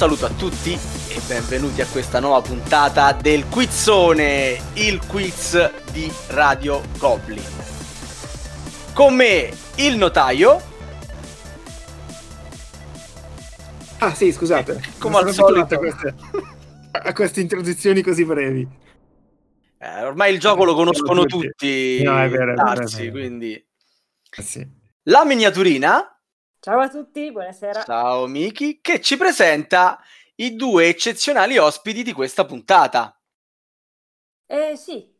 [0.00, 6.80] saluto a tutti e benvenuti a questa nuova puntata del Quizzone, il quiz di Radio
[6.96, 7.44] Goblin.
[8.94, 10.58] Con me il notaio.
[13.98, 14.72] Ah sì, scusate.
[14.72, 15.74] Eh, come al solito.
[15.74, 16.14] A queste,
[16.92, 18.66] a queste introduzioni così brevi.
[19.76, 22.02] Eh, ormai il gioco lo conoscono tutti.
[22.02, 23.12] No, è vero, è vero, Darsi, è vero.
[23.12, 23.52] quindi...
[23.52, 24.66] Eh, sì.
[25.02, 26.19] La miniaturina
[26.60, 27.84] Ciao a tutti, buonasera.
[27.84, 30.00] Ciao Miki, che ci presenta
[30.36, 33.18] i due eccezionali ospiti di questa puntata.
[34.46, 35.16] Eh sì,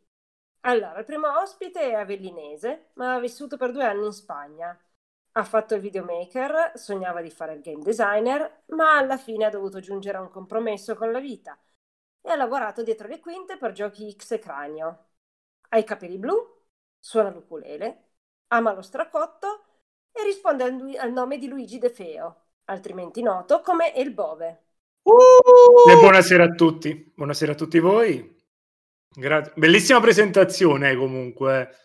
[0.61, 4.77] allora il primo ospite è avellinese, ma ha vissuto per due anni in Spagna.
[5.33, 9.79] Ha fatto il videomaker, sognava di fare il game designer, ma alla fine ha dovuto
[9.79, 11.57] giungere a un compromesso con la vita
[12.21, 15.07] e ha lavorato dietro le quinte per giochi X e Cranio.
[15.69, 16.35] Ha i capelli blu,
[16.99, 18.09] suona l'ukulele,
[18.47, 19.70] ama lo stracotto
[20.11, 24.63] e risponde al, al nome di Luigi De Feo, altrimenti noto come El Bove.
[25.03, 28.39] E buonasera a tutti, buonasera a tutti voi.
[29.13, 29.53] Grazie.
[29.55, 31.77] Bellissima presentazione comunque.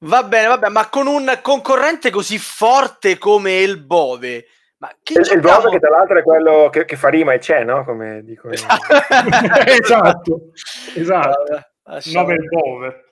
[0.00, 4.46] Va bene, va bene, ma con un concorrente così forte come il Bove.
[4.78, 5.40] Ma che Il, il?
[5.40, 7.84] Bove che tra l'altro è quello che, che fa rima e c'è, no?
[7.84, 8.54] Come dicono.
[9.66, 10.52] esatto,
[10.94, 11.42] esatto.
[11.48, 12.28] Vabbè, lasciamo.
[12.28, 13.09] 9 bove.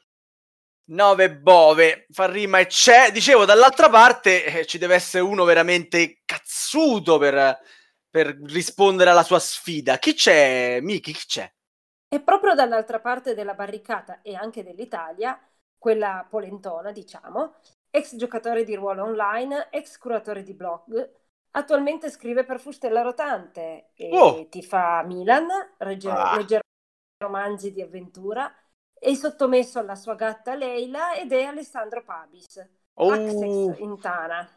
[0.89, 3.11] 9 Bove, fa rima e c'è.
[3.13, 7.59] Dicevo, dall'altra parte eh, ci deve essere uno veramente cazzuto per,
[8.09, 9.99] per rispondere alla sua sfida.
[9.99, 11.13] Chi c'è, Miki?
[11.13, 11.53] Chi c'è?
[12.11, 15.39] E proprio dall'altra parte della barricata e anche dell'Italia,
[15.77, 17.55] quella polentona, diciamo,
[17.91, 21.11] ex giocatore di ruolo online, ex curatore di blog,
[21.53, 24.49] attualmente scrive per Fustella Rotante e Oh.
[24.51, 25.47] ti fa Milan,
[25.79, 26.37] regge, Ah.
[26.37, 26.61] legge
[27.19, 28.51] romanzi di avventura,
[29.01, 32.67] è sottomesso alla sua gatta Leila ed è Alessandro Pabis,
[33.01, 34.49] Oh, Access in Tana.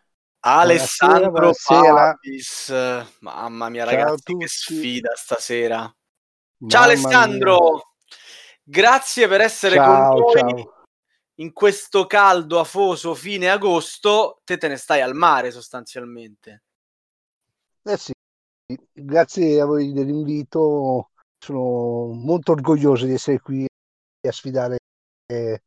[0.43, 1.93] Alessandro buonasera.
[1.93, 2.73] Papis.
[3.19, 5.77] Mamma mia, Ciao ragazzi, che sfida stasera.
[5.77, 5.95] Ciao
[6.57, 7.81] Mamma Alessandro, mia.
[8.63, 10.85] grazie per essere Ciao, con noi ciao.
[11.35, 14.41] in questo caldo afoso fine agosto.
[14.43, 16.63] Te te ne stai al mare sostanzialmente.
[17.83, 18.11] Eh sì,
[18.91, 21.11] grazie a voi dell'invito.
[21.37, 23.67] Sono molto orgoglioso di essere qui
[24.27, 24.77] a sfidare
[25.31, 25.61] eh,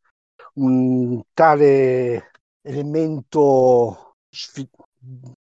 [0.55, 2.31] un tale
[2.63, 4.69] elemento sfi-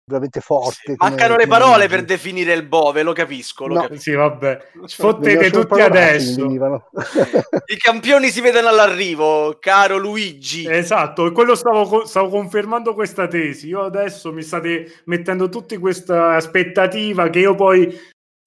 [0.04, 0.96] veramente forte.
[0.96, 3.66] Come- Mancano le come parole per definire il Bove, lo capisco.
[3.66, 3.80] Lo No.
[3.82, 4.02] capisco.
[4.02, 4.70] Sì, vabbè.
[4.84, 6.46] Sfottete tutti adesso.
[6.46, 10.66] I campioni si vedono all'arrivo, caro Luigi.
[10.68, 13.68] Esatto, e quello stavo, co- stavo confermando questa tesi.
[13.68, 17.98] Io adesso mi state mettendo tutti questa aspettativa che io poi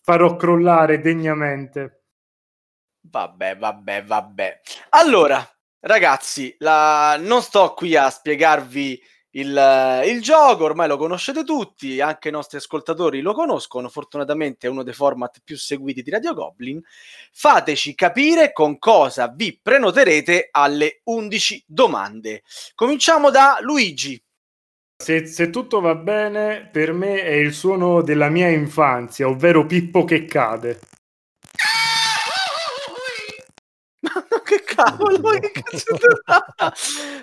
[0.04, 2.01] farò crollare degnamente.
[3.02, 4.62] Vabbè, vabbè, vabbè.
[4.90, 5.46] Allora,
[5.80, 9.02] ragazzi, la- non sto qui a spiegarvi
[9.32, 14.70] il, il gioco, ormai lo conoscete tutti, anche i nostri ascoltatori lo conoscono, fortunatamente è
[14.70, 16.82] uno dei format più seguiti di Radio Goblin.
[17.32, 22.44] Fateci capire con cosa vi prenoterete alle 11 domande.
[22.76, 24.22] Cominciamo da Luigi.
[24.98, 30.04] Se, se tutto va bene, per me è il suono della mia infanzia, ovvero Pippo
[30.04, 30.80] che cade.
[34.02, 35.98] Ma che cavolo, che cazzo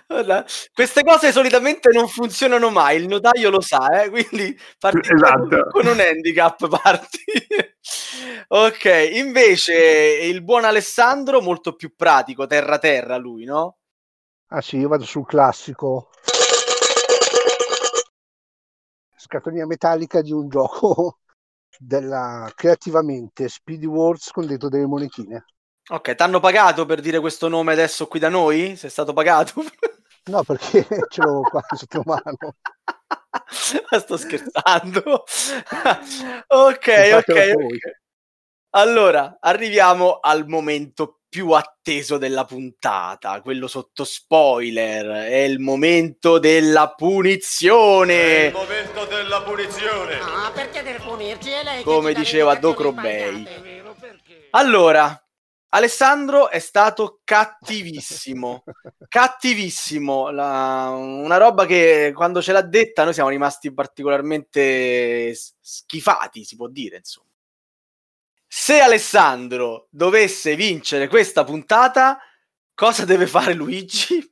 [0.06, 5.68] Guarda, queste cose solitamente non funzionano mai, il notaio lo sa, eh, quindi parti Esatto.
[5.70, 7.24] con un handicap parti.
[8.48, 9.74] ok, invece
[10.22, 13.78] il buon Alessandro molto più pratico, terra terra lui, no?
[14.50, 16.10] Ah sì, io vado sul classico.
[19.14, 21.18] Scatolina metallica di un gioco
[21.78, 25.44] della creativamente Speedy Wars con dentro delle monetine.
[25.90, 28.76] Ok, t'hanno pagato per dire questo nome adesso qui da noi?
[28.76, 29.64] Sei stato pagato?
[30.28, 32.36] No, perché ce l'ho qua sotto mano.
[33.90, 35.24] Ma Sto scherzando.
[36.48, 37.54] ok, ok.
[38.74, 45.06] Allora, arriviamo al momento più atteso della puntata, quello sotto spoiler.
[45.30, 48.50] È il momento della punizione.
[48.50, 50.18] momento della punizione.
[50.20, 51.48] Ah, perché deve punirci?
[51.48, 53.40] È lei Come diceva Doc indicazioni Robey.
[53.40, 53.96] sbagliate, vero?
[53.98, 54.48] Perché?
[54.50, 55.22] Allora,
[55.70, 58.64] Alessandro è stato cattivissimo.
[59.08, 60.30] cattivissimo.
[60.30, 66.68] La- una roba che quando ce l'ha detta noi siamo rimasti particolarmente schifati, si può
[66.68, 67.26] dire, insomma.
[68.50, 72.18] Se Alessandro dovesse vincere questa puntata,
[72.72, 74.26] cosa deve fare Luigi?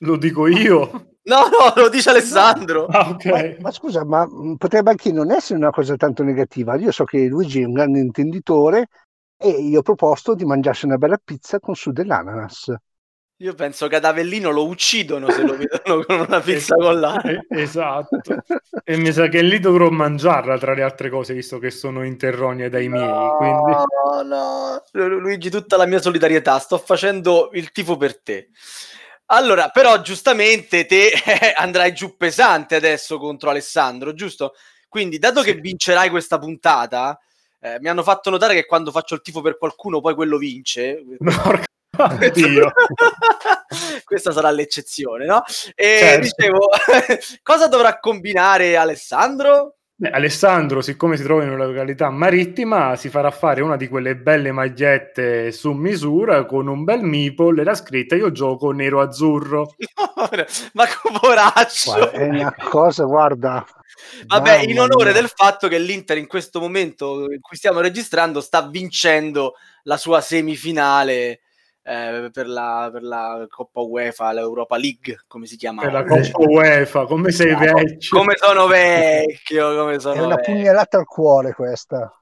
[0.00, 1.04] Lo dico io.
[1.22, 2.86] No, no, lo dice Alessandro.
[2.86, 3.58] Ah, Ma, ok.
[3.60, 4.26] ma scusa, ma
[4.56, 6.74] potrebbe anche non essere una cosa tanto negativa.
[6.76, 8.88] Io so che Luigi è un grande intenditore
[9.42, 12.74] e io ho proposto di mangiarsi una bella pizza con su dell'ananas.
[13.40, 17.02] Io penso che ad Avellino lo uccidono se lo vedono con una pizza con.
[17.24, 18.20] Eh, esatto.
[18.84, 22.18] e mi sa che lì dovrò mangiarla tra le altre cose, visto che sono in
[22.18, 23.30] terronia dai miei.
[23.38, 23.72] Quindi...
[23.72, 24.82] No, no.
[24.92, 26.58] Lu- Luigi, tutta la mia solidarietà.
[26.58, 28.50] Sto facendo il tifo per te.
[29.32, 31.10] Allora, però, giustamente te
[31.56, 34.52] andrai giù pesante adesso contro Alessandro, giusto?
[34.86, 37.18] Quindi, dato che vincerai questa puntata,
[37.60, 41.02] eh, mi hanno fatto notare che quando faccio il tifo per qualcuno, poi quello vince.
[41.90, 42.72] Porca Dio.
[44.04, 45.42] Questa sarà l'eccezione, no?
[45.74, 46.20] E Certo.
[46.20, 46.68] dicevo,
[47.42, 49.76] cosa dovrà combinare Alessandro?
[50.00, 54.16] Beh, Alessandro, siccome si trova in una località marittima, si farà fare una di quelle
[54.16, 59.74] belle magliette su misura con un bel meeple e la scritta io gioco nero-azzurro.
[60.72, 60.86] Ma
[61.20, 61.92] poraccio!
[61.92, 63.62] Guarda, è una cosa, guarda.
[64.24, 65.20] Vabbè, in mamma onore mia.
[65.20, 70.22] del fatto che l'Inter in questo momento in cui stiamo registrando sta vincendo la sua
[70.22, 71.40] semifinale
[71.82, 75.82] eh, per, la, per la Coppa UEFA, l'Europa League, come si chiama?
[75.82, 76.04] Per la.
[76.04, 78.18] Coppa UEFA, come sei vecchio.
[78.18, 80.54] Come sono vecchio, come È sono una vecchio.
[80.54, 82.14] pugnalata al cuore questa.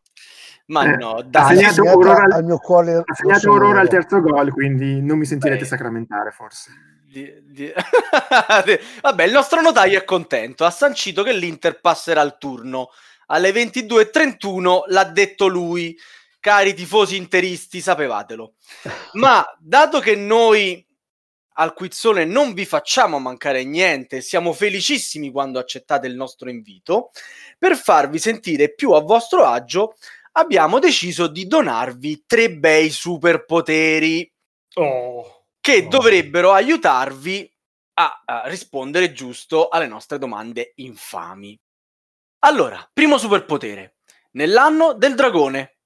[0.66, 1.56] Ma Eh, no, ha dai.
[1.56, 3.48] segnato Segnata Aurora al- al mio cuore Ha segnato.
[3.50, 5.66] Aurora al terzo gol, quindi non mi sentirete Beh.
[5.66, 6.70] sacramentare forse.
[7.10, 7.72] Di- di-
[9.00, 10.64] Vabbè, il nostro notaio è contento.
[10.66, 12.90] Ha sancito che l'Inter passerà il turno
[13.28, 14.82] alle 22.31.
[14.88, 15.96] L'ha detto lui.
[16.48, 18.54] Cari tifosi interisti, sapevatelo.
[19.20, 20.82] Ma dato che noi
[21.56, 27.10] al Quizzone non vi facciamo mancare niente, siamo felicissimi quando accettate il nostro invito,
[27.58, 29.96] per farvi sentire più a vostro agio
[30.32, 34.32] abbiamo deciso di donarvi tre bei superpoteri
[34.76, 35.44] Oh.
[35.60, 35.88] che Oh.
[35.88, 37.52] dovrebbero aiutarvi
[37.94, 41.60] a, a rispondere giusto alle nostre domande infami.
[42.38, 43.96] Allora, primo superpotere.
[44.30, 45.77] Nell'anno del dragone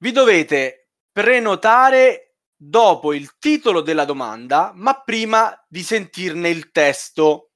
[0.00, 7.52] vi dovete prenotare dopo il titolo della domanda, ma prima di sentirne il testo.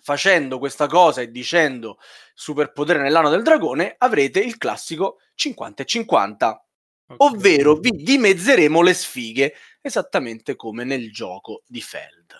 [0.00, 1.98] Facendo questa cosa e dicendo
[2.34, 6.64] superpotere nell'anno del dragone, avrete il classico 50 e 50
[7.06, 7.16] Ok.
[7.18, 12.32] ovvero vi dimezzeremo le sfighe, esattamente come nel gioco di Feld.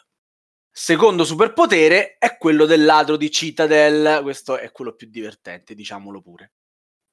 [0.70, 6.52] Secondo superpotere è quello del ladro di Citadel, questo è quello più divertente, diciamolo pure.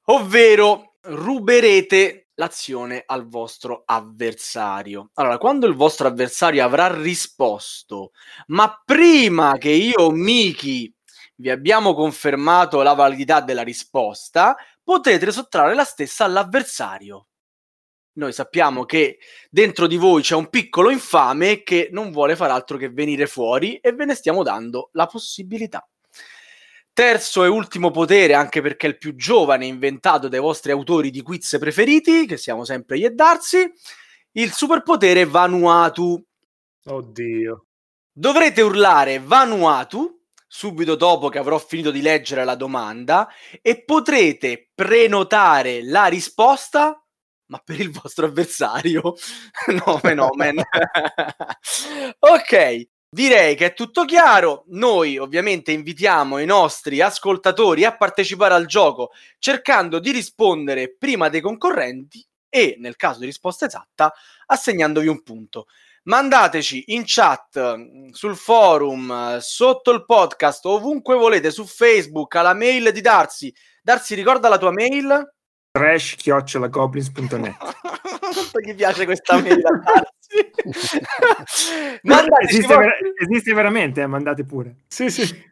[0.06, 5.10] Ovvero ruberete l'azione al vostro avversario.
[5.14, 8.12] Allora, quando il vostro avversario avrà risposto,
[8.48, 10.92] ma prima che io Miki
[11.36, 17.28] vi abbiamo confermato la validità della risposta, potrete sottrarre la stessa all'avversario.
[18.14, 19.18] Noi sappiamo che
[19.50, 23.76] dentro di voi c'è un piccolo infame che non vuole far altro che venire fuori
[23.76, 25.86] e ve ne stiamo dando la possibilità.
[26.94, 31.22] Terzo e ultimo potere, anche perché è il più giovane inventato dai vostri autori di
[31.22, 33.72] quiz preferiti, che siamo sempre io e Darsi,
[34.32, 36.22] il superpotere Vanuatu.
[36.84, 37.66] Oddio.
[38.12, 43.26] Dovrete urlare Vanuatu subito dopo che avrò finito di leggere la domanda
[43.62, 47.02] e potrete prenotare la risposta,
[47.46, 49.14] ma per il vostro avversario.
[49.86, 50.60] no, fenomen.
[52.18, 54.64] ok, direi che è tutto chiaro.
[54.68, 61.42] Noi ovviamente invitiamo i nostri ascoltatori a partecipare al gioco cercando di rispondere prima dei
[61.42, 64.12] concorrenti e, nel caso di risposta esatta,
[64.46, 65.66] assegnandovi un punto
[66.04, 73.00] mandateci in chat sul forum, sotto il podcast, ovunque volete, su Facebook, alla mail di
[73.00, 73.54] Darsi.
[73.80, 75.32] Darsi, ricorda la tua mail?
[75.72, 79.62] Trash chiocciolagoblins.net Quanto gli piace questa mail
[82.48, 84.76] esiste, ver- esiste veramente, eh, mandate pure.
[84.88, 85.50] Sì, sì.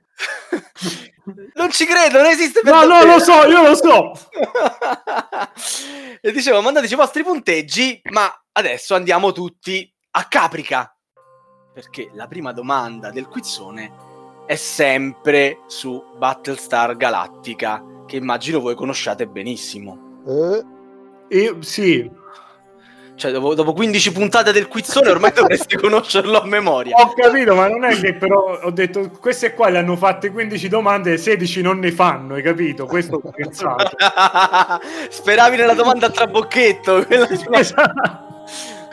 [1.54, 3.12] Non ci credo, non esiste per No, no, davvero.
[3.12, 4.12] lo so, io lo so.
[6.20, 10.94] e dicevo, mandateci i vostri punteggi, ma adesso andiamo tutti a Caprica.
[11.72, 13.92] Perché la prima domanda del quizzone
[14.46, 20.09] è sempre su Battlestar Galactica, che immagino voi conosciate benissimo.
[20.26, 20.64] Eh,
[21.36, 22.10] Io, sì,
[23.14, 26.96] Cioè, dopo, dopo 15 puntate del quizzone ormai dovresti conoscerlo a memoria.
[26.96, 30.68] ho capito, ma non è che però ho detto queste qua le hanno fatte 15
[30.68, 32.86] domande e 16 non ne fanno, hai capito?
[32.86, 33.96] Questo ho pensato.
[35.10, 37.04] Speravi nella domanda a trabocchetto.
[37.04, 38.28] quella Esatto.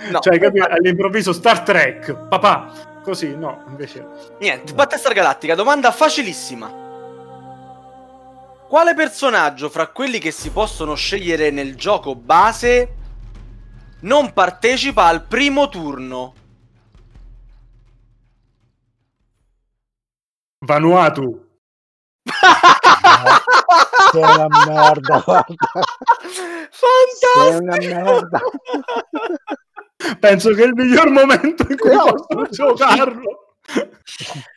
[0.10, 0.20] No.
[0.20, 0.66] Cioè, capito?
[0.66, 4.06] all'improvviso Star Trek, papà, così, no, invece...
[4.40, 6.87] Niente, Battlestar Galactica, domanda facilissima.
[8.68, 12.96] Quale personaggio fra quelli che si possono scegliere nel gioco base
[14.02, 16.34] non partecipa al primo turno?
[20.66, 21.46] Vanuatu.
[24.12, 25.56] sei una merda, guarda.
[26.70, 28.02] Sei una Fantastico!
[28.04, 28.40] merda.
[30.20, 33.56] Penso che è il miglior momento in cui No, posso no, giocarlo.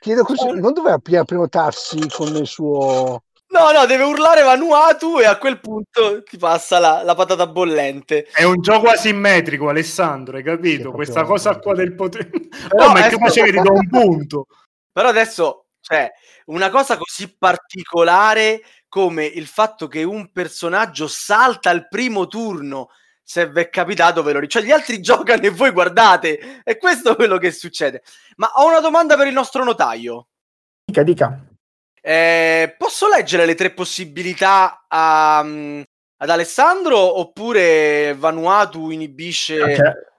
[0.00, 3.22] Chiedo così, non doveva prima prenotarsi con il suo...
[3.52, 8.26] No, no, deve urlare Vanuatu e a quel punto ti passa la, la patata bollente.
[8.26, 10.92] È un gioco asimmetrico, Alessandro, hai capito?
[10.92, 12.30] Questa cosa qua del potere.
[12.68, 14.46] Però Oh, ma è adesso- capace che ti do un punto.
[14.92, 16.10] Però adesso, cioè,
[16.46, 22.90] una cosa così particolare come il fatto che un personaggio salta al primo turno,
[23.22, 26.76] se vi è capitato ve lo ricordo, cioè gli altri giocano e voi guardate, è
[26.78, 28.02] questo quello che succede.
[28.36, 30.28] Ma ho una domanda per il nostro notaio.
[30.84, 31.44] Dica, dica.
[32.02, 35.82] Eh, posso leggere le tre possibilità a- mm,
[36.18, 39.62] ad Alessandro oppure Vanuatu inibisce...
[39.62, 39.74] Ok,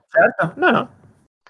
[0.10, 0.54] certo.
[0.56, 0.96] No, no.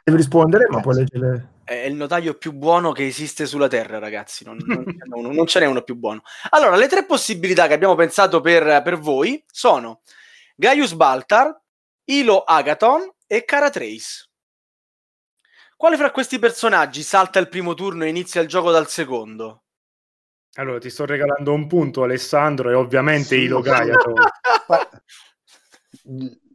[0.03, 1.49] Devi rispondere, ma puoi leggere.
[1.63, 4.43] È il notaio più buono che esiste sulla Terra, ragazzi.
[4.43, 6.21] Non, non ce n'è uno, non ce n'è uno più buono.
[6.49, 10.01] Allora, le tre possibilità che abbiamo pensato per, per voi sono
[10.55, 11.57] Gaius Baltar,
[12.05, 14.27] Ilo Agathon e Caratrace.
[15.77, 19.60] Quale fra questi personaggi salta il primo turno e inizia il gioco dal secondo?
[20.55, 23.43] Allora, ti sto regalando un punto, Alessandro, e ovviamente Sì.
[23.43, 24.13] Ilo Gaiato.
[24.67, 24.89] Gua-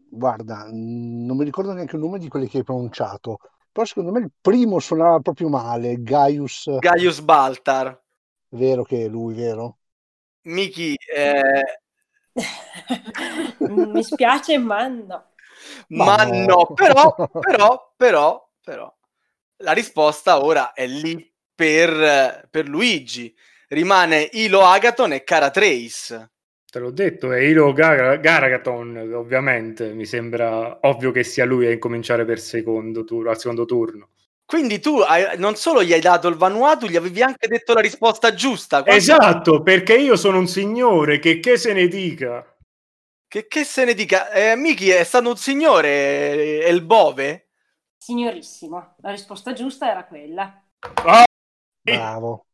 [0.08, 3.38] Guarda, non mi ricordo neanche il nome di quelli che hai pronunciato,
[3.70, 8.02] però secondo me il primo suonava proprio male, Gaius, Gaius Baltar.
[8.50, 9.78] vero che è lui, vero?
[10.42, 11.80] Miki, eh,
[13.68, 15.24] Mi spiace, ma no.
[15.88, 16.66] ma Ma no, no.
[16.74, 18.94] però, però, però, però,
[19.58, 23.34] la risposta ora è lì per, per Luigi.
[23.68, 26.30] Rimane Ilo Agathon e Caratrace.
[26.70, 29.92] Te l'ho detto, è Ilo Gar- Garagaton, ovviamente.
[29.94, 34.10] Mi sembra ovvio che sia lui a incominciare per secondo turno, al secondo turno.
[34.44, 37.80] Quindi tu hai- non solo gli hai dato il Vanuatu, gli avevi anche detto la
[37.80, 38.82] risposta giusta.
[38.82, 42.44] Quando- Esatto, perché io sono un signore, che che se ne dica?
[43.28, 44.30] Che, che se ne dica?
[44.30, 47.48] Eh, Miki è stato un signore, eh, è il Bove?
[47.98, 50.62] Signorissimo, la risposta giusta era quella.
[51.04, 51.24] Ah,
[51.84, 52.45] Bravo,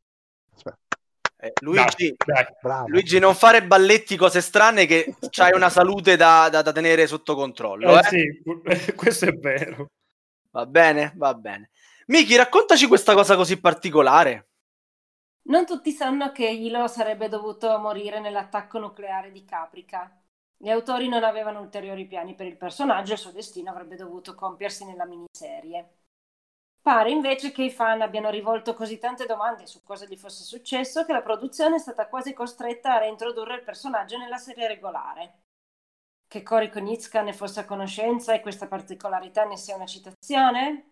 [1.44, 2.86] Eh, Luigi, dai, bravo.
[2.86, 7.34] Luigi, non fare balletti, cose strane, che c'hai una salute da, da- da tenere sotto
[7.34, 7.98] controllo.
[7.98, 8.02] eh, eh?
[8.04, 9.88] sì, questo è vero.
[10.52, 11.70] Va bene, va bene.
[12.06, 14.50] Miki, raccontaci questa cosa così particolare.
[15.48, 20.16] Non tutti sanno che Hilo sarebbe dovuto morire nell'attacco nucleare di Caprica.
[20.56, 24.36] Gli autori non avevano ulteriori piani per il personaggio e il suo destino avrebbe dovuto
[24.36, 26.01] compiersi nella miniserie.
[26.82, 31.04] Pare invece che i fan abbiano rivolto così tante domande su cosa gli fosse successo
[31.04, 35.42] che la produzione è stata quasi costretta a reintrodurre il personaggio nella serie regolare.
[36.26, 40.90] Che Cory Konietzka ne fosse a conoscenza e questa particolarità ne sia una citazione?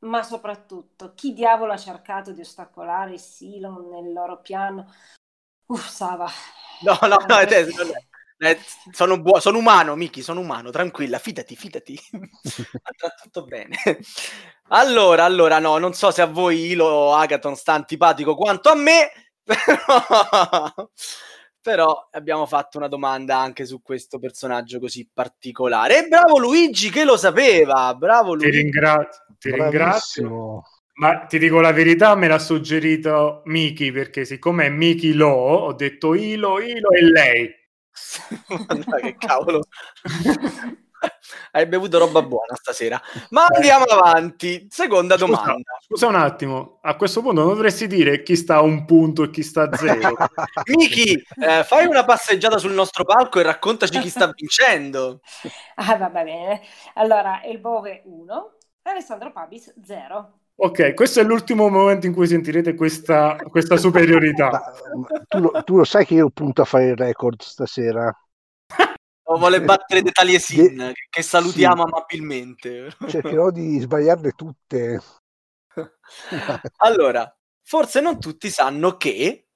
[0.00, 4.92] Ma soprattutto, chi diavolo ha cercato di ostacolare Silon nel loro piano?
[5.66, 6.28] Uff, Sava.
[6.82, 7.66] No, no, no, è te-
[8.42, 8.58] eh,
[8.90, 11.98] sono, buo- sono umano, Miki, sono umano, tranquilla, fidati, fidati.
[12.12, 13.76] Andrà tutto bene.
[14.68, 19.10] Allora, allora, no, non so se a voi Ilo Agaton sta antipatico quanto a me,
[19.44, 20.90] però...
[21.62, 26.04] però abbiamo fatto una domanda anche su questo personaggio così particolare.
[26.04, 28.58] E bravo Luigi che lo sapeva, bravo Ti Luigi.
[28.58, 30.62] ringrazio, ti ringrazio.
[30.94, 35.72] Ma ti dico la verità, me l'ha suggerito Miki, perché siccome è Miki Lo, ho
[35.72, 37.60] detto Ilo, Ilo e lei.
[38.48, 39.62] Madonna, che cavolo.
[41.50, 43.00] Hai bevuto roba buona stasera.
[43.30, 44.66] Ma andiamo avanti.
[44.70, 45.78] Seconda Scusa, domanda.
[45.84, 49.30] Scusa un attimo, a questo punto non dovresti dire chi sta a un punto e
[49.30, 50.14] chi sta a zero.
[50.76, 55.20] Miki, eh, fai una passeggiata sul nostro palco e raccontaci chi sta vincendo.
[55.74, 56.62] Ah, va bene.
[56.94, 60.41] Allora, El Bove 1, Alessandro Pabis 0.
[60.64, 64.50] Ok, questo è l'ultimo momento in cui sentirete questa, questa superiorità.
[64.94, 68.14] Ma- ma tu, lo, tu lo sai che io punto a fare il record stasera.
[69.24, 71.90] O vuole battere De Taliesin, De- che, che salutiamo sì.
[71.92, 72.96] amabilmente.
[73.08, 75.02] Cercherò di sbagliarle tutte.
[76.76, 79.46] Allora, forse non tutti sanno che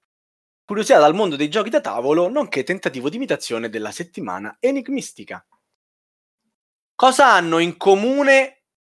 [0.65, 5.47] curiosità dal mondo dei giochi da tavolo, nonché tentativo di imitazione della settimana enigmistica.
[6.95, 8.56] Cosa hanno in comune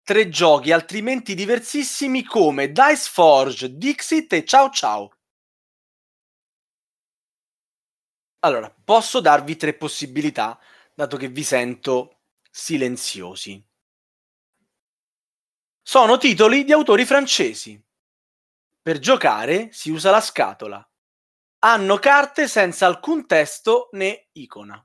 [0.09, 5.11] tre giochi altrimenti diversissimi come Dice Forge, Dixit e Ciao Ciao?
[8.39, 10.59] Allora, posso darvi tre possibilità,
[10.95, 13.63] dato che vi sento silenziosi.
[15.79, 17.79] Sono titoli di autori francesi.
[18.81, 20.91] Per giocare si usa la scatola.
[21.59, 24.83] Hanno carte senza alcun testo né icona.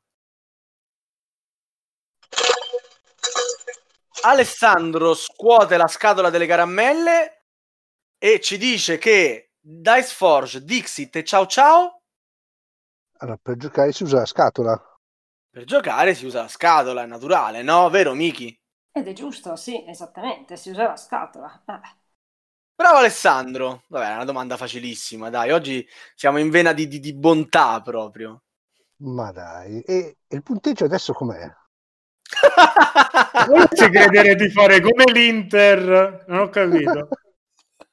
[4.26, 7.44] Alessandro scuote la scatola delle caramelle
[8.18, 12.02] e ci dice che Dice Forge, Dixit e Ciao Ciao
[13.18, 14.80] Allora, per giocare si usa la scatola.
[15.48, 17.88] per giocare si usa la scatola, è naturale, no?
[17.88, 18.54] Vero Miki?
[18.92, 21.62] Ed è giusto, sì, esattamente, si usa la scatola.
[21.66, 21.96] Ah.
[22.76, 23.82] Bravo Alessandro.
[23.88, 25.50] Vabbè, è una domanda facilissima, dai.
[25.50, 28.42] Oggi siamo in vena di, di- di bontà proprio.
[29.04, 31.48] Ma dai, e, e il punteggio adesso com'è?
[33.46, 36.24] Vorresti credere di fare come l'Inter?
[36.26, 37.08] Non ho capito.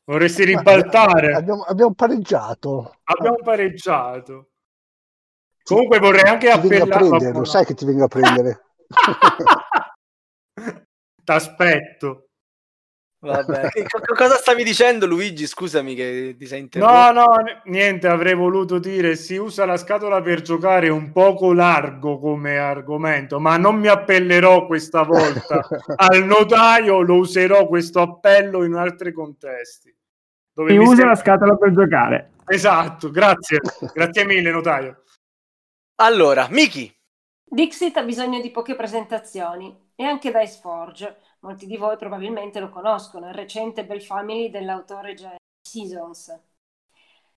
[0.04, 1.34] Vorresti ribaltare?
[1.34, 2.98] Abbiamo, abbiamo pareggiato.
[3.04, 4.50] Abbiamo pareggiato.
[5.64, 7.32] Comunque vorrei anche appellare...
[7.32, 8.62] lo sai che ti vengo a prendere.
[11.24, 12.31] T'aspetto.
[13.24, 13.70] Vabbè.
[14.18, 15.46] Cosa stavi dicendo, Luigi?
[15.46, 16.92] Scusami che ti sei interrotto.
[16.92, 17.26] No, no,
[17.66, 23.40] niente, avrei voluto dire si usa la scatola per giocare un poco largo come argomento,
[23.40, 29.96] ma non mi appellerò questa volta al notaio, lo userò questo appello in altri contesti.
[30.54, 32.32] Dove Si mi usa sembra- la scatola per giocare.
[32.48, 33.60] Esatto, grazie,
[33.94, 35.04] grazie mille notaio.
[36.02, 36.92] Allora, Miki.
[37.44, 41.18] Dixit ha bisogno di poche presentazioni e anche Dice Forge.
[41.42, 45.36] Molti di voi probabilmente lo conoscono, il recente Bell Family dell'autore J.
[45.60, 46.40] Seasons.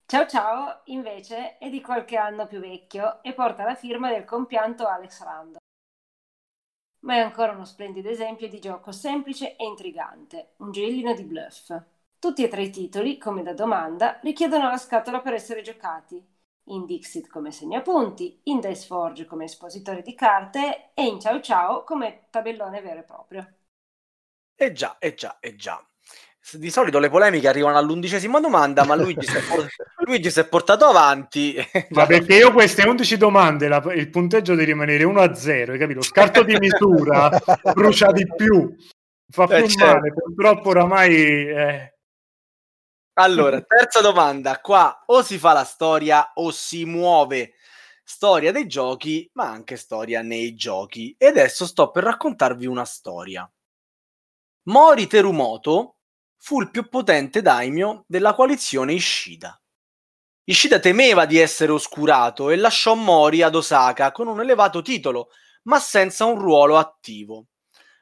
[0.05, 4.87] Ciao Ciao invece è di qualche anno più vecchio e porta la firma del compianto
[4.87, 5.57] Alex Randall.
[7.01, 11.75] Ma è ancora uno splendido esempio di gioco semplice e intrigante, un gioiellino di bluff.
[12.19, 16.23] Tutti e tre i titoli, come da domanda, richiedono la scatola per essere giocati,
[16.65, 21.85] in Dixit come segnapunti, in Dice Forge come espositore di carte e in Ciao Ciao
[21.85, 23.55] come tabellone vero e proprio.
[24.57, 25.85] Eh già, eh già, eh già.
[26.53, 29.67] Di solito le polemiche arrivano all'undicesima domanda, ma Luigi si è, por-
[30.05, 31.57] Luigi si è portato avanti.
[31.91, 35.79] Ma perché io queste 11 domande, la- il punteggio deve rimanere 1 a 0, hai
[35.79, 36.03] capito?
[36.03, 37.31] Scarto di misura
[37.75, 38.77] brucia di più,
[39.31, 39.87] fa Eh, più certo.
[39.87, 41.15] male, purtroppo oramai...
[41.49, 41.95] eh,
[43.15, 44.61] Allora, terza domanda.
[44.61, 47.55] Qua o si fa la storia o si muove
[48.05, 51.15] storia dei giochi, ma anche storia nei giochi.
[51.17, 53.49] E adesso sto per raccontarvi una storia.
[54.67, 55.97] Mori Terumoto
[56.39, 59.61] fu il più potente daimyo della coalizione Ishida.
[60.45, 65.29] Ishida temeva di essere oscurato e lasciò Mori ad Osaka con un elevato titolo,
[65.65, 67.49] ma senza un ruolo attivo.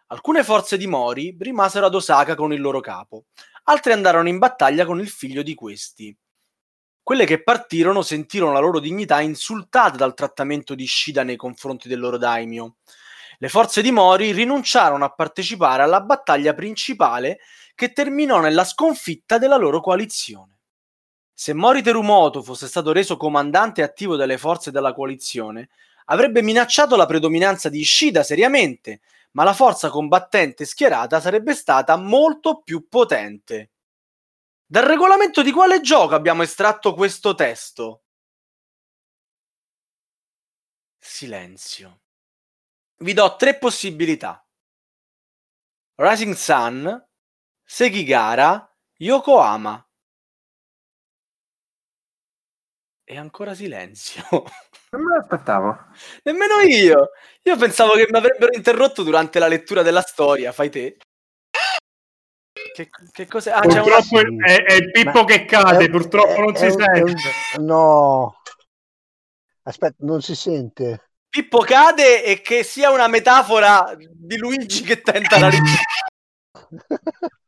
[0.08, 3.24] Alcune forze di Mori rimasero ad Osaka con il loro capo,
[3.64, 6.16] altre andarono in battaglia con il figlio di questi.
[7.02, 11.98] Quelle che partirono sentirono la loro dignità insultata dal trattamento di Ishida nei confronti del
[11.98, 12.76] loro daimyo.
[13.42, 17.40] Le forze di Mori rinunciarono a partecipare alla battaglia principale
[17.74, 20.60] che terminò nella sconfitta della loro coalizione.
[21.34, 25.70] Se Mori Terumoto fosse stato reso comandante attivo delle forze della coalizione,
[26.04, 29.00] avrebbe minacciato la predominanza di Ishida seriamente,
[29.32, 33.70] ma la forza combattente schierata sarebbe stata molto più potente.
[34.64, 38.02] Dal regolamento di quale gioco abbiamo estratto questo testo?
[41.00, 42.01] Silenzio.
[43.02, 44.44] Vi do tre possibilità.
[45.96, 47.06] Rising Sun,
[47.64, 49.84] Sekigara, Yokohama.
[53.04, 54.22] E ancora silenzio.
[54.92, 55.86] Non me l'aspettavo.
[56.24, 57.12] Nemmeno io.
[57.44, 60.52] Io pensavo che mi avrebbero interrotto durante la lettura della storia.
[60.52, 60.98] Fai te.
[62.74, 63.52] Che, che cos'è?
[63.52, 63.96] Ah, c'è una...
[63.96, 66.94] purtroppo è, è il Pippo Ma che cade, è- purtroppo non è- si un- è
[66.94, 67.28] sente.
[67.56, 68.42] un- No.
[69.62, 71.11] Aspetta, non si sente.
[71.32, 75.48] Pippo cade e che sia una metafora di Luigi che tenta la.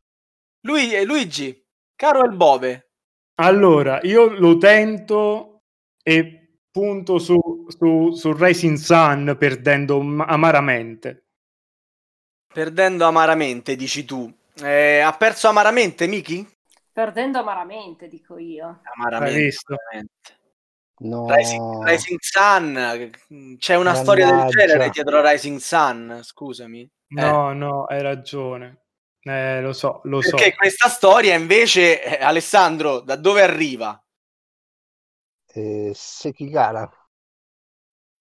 [0.62, 1.62] Lui, eh, Luigi,
[1.94, 2.92] caro il Bove,
[3.34, 5.64] Allora, io lo tento
[6.02, 11.26] e punto su, su, su Rising Sun perdendo amaramente.
[12.46, 14.32] perdendo amaramente, dici tu.
[14.62, 16.48] Eh, ha perso amaramente, Miki?
[16.90, 18.80] Perdendo amaramente, dico io.
[18.94, 19.76] Amaramente.
[20.96, 21.26] No.
[21.28, 24.66] Rising, Rising Sun, c'è una storia del Mannaggia.
[24.66, 26.88] genere dietro Rising Sun, scusami.
[27.08, 28.82] No, no, hai ragione.
[29.20, 30.36] Eh, lo so, lo so.
[30.36, 34.00] Perché questa storia invece, eh, Alessandro, da dove arriva?
[35.46, 36.88] Eh, Sekigara.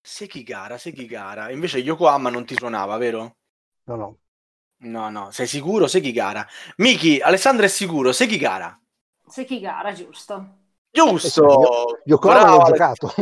[0.02, 1.52] Sekigara, Sekigara.
[1.52, 3.38] Invece Yokohama non ti suonava, vero?
[3.84, 4.18] No, no.
[4.84, 5.88] No, no, sei sicuro?
[5.88, 6.46] Sekigara.
[6.78, 8.78] Miki, Alessandro è sicuro, Sekigara.
[9.28, 10.63] Sekigara, giusto.
[10.94, 11.42] Giusto!
[11.44, 13.14] Io- Yokohama Bravo, l'ho giocato.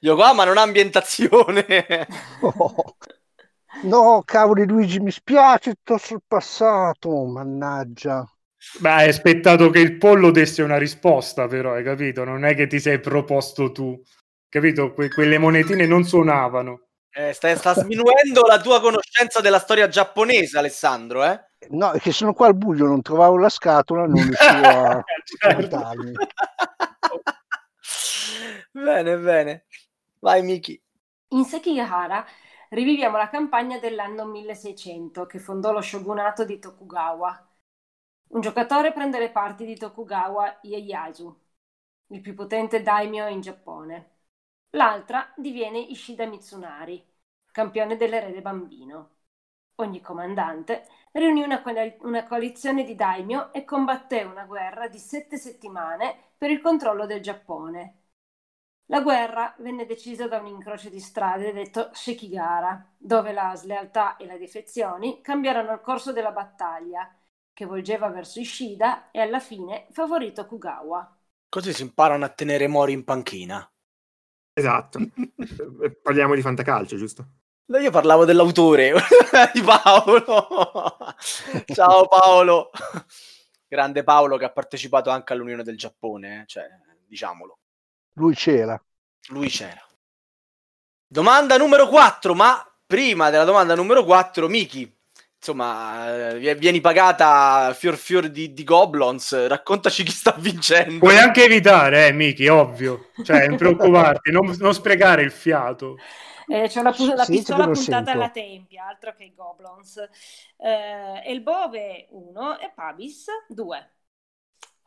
[0.00, 2.06] Yokohama non ha ambientazione.
[2.42, 2.96] Oh.
[3.84, 7.24] No, cavoli Luigi, mi spiace, ti ho sorpassato.
[7.24, 8.26] Mannaggia.
[8.80, 12.24] Beh, hai aspettato che il pollo desse una risposta, però, hai capito?
[12.24, 14.00] Non è che ti sei proposto tu.
[14.48, 14.92] Capito?
[14.92, 16.85] Que- quelle monetine non suonavano.
[17.18, 21.40] Eh, sta, sta sminuendo la tua conoscenza della storia giapponese, Alessandro, eh?
[21.70, 25.76] No, è che sono qua al buio, non trovavo la scatola, non riuscivo a Certo.
[25.76, 26.12] guardarmi.
[28.72, 29.64] bene, bene.
[30.18, 30.78] Vai, Miki.
[31.28, 32.22] In Sekigahara
[32.68, 37.48] riviviamo la campagna dell'anno 1600 che fondò lo shogunato di Tokugawa.
[38.28, 41.34] Un giocatore prende le parti di Tokugawa Ieyasu,
[42.08, 44.15] il più potente daimyo in Giappone.
[44.70, 47.04] L'altra diviene Ishida Mitsunari,
[47.50, 49.10] campione dell'erede bambino.
[49.76, 51.62] Ogni comandante riunì una,
[52.00, 57.20] una coalizione di daimyo e combatté una guerra di sette settimane per il controllo del
[57.20, 58.02] Giappone.
[58.86, 64.26] La guerra venne decisa da un incrocio di strade detto Shekigara, dove la slealtà e
[64.26, 67.12] le defezioni cambiarono il corso della battaglia,
[67.52, 71.18] che volgeva verso Ishida e alla fine favorì Tokugawa.
[71.48, 73.68] Così si imparano a tenere Mori in panchina.
[74.58, 74.98] Esatto.
[75.82, 77.26] Eh, Parliamo di fantacalcio, giusto?
[77.66, 78.94] No, Io parlavo dell'autore
[79.52, 80.26] di Paolo.
[81.66, 82.70] Ciao Paolo.
[83.68, 86.66] Grande Paolo che ha partecipato anche all'Unione del Giappone, eh, cioè,
[87.06, 87.58] diciamolo.
[88.14, 88.82] Lui c'era.
[89.28, 89.84] Lui c'era.
[91.06, 94.95] Domanda numero 4, ma prima della domanda numero 4, Miki,
[95.46, 100.98] insomma, eh, vieni pagata fior fior di, di goblins, raccontaci chi sta vincendo.
[100.98, 103.10] Puoi anche evitare, eh, Miki, ovvio.
[103.22, 105.96] Cioè, non preoccuparti, non, non sprecare il fiato.
[106.48, 108.10] Eh, c'è una, pu- la Sì, pistola puntata sento.
[108.10, 109.96] alla tempia, altro che i goblins.
[110.58, 113.90] Eh, Elbove 1 e Pabis 2.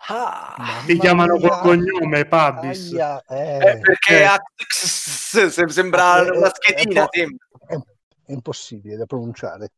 [0.08, 2.92] Ah, Ti chiamano col cognome, Pabis.
[2.94, 4.38] Aia, eh, eh, perché eh.
[5.70, 7.38] Sembra Eh, una eh, schedina, eh, sembra.
[7.68, 7.76] è,
[8.26, 9.70] è impossibile da pronunciare.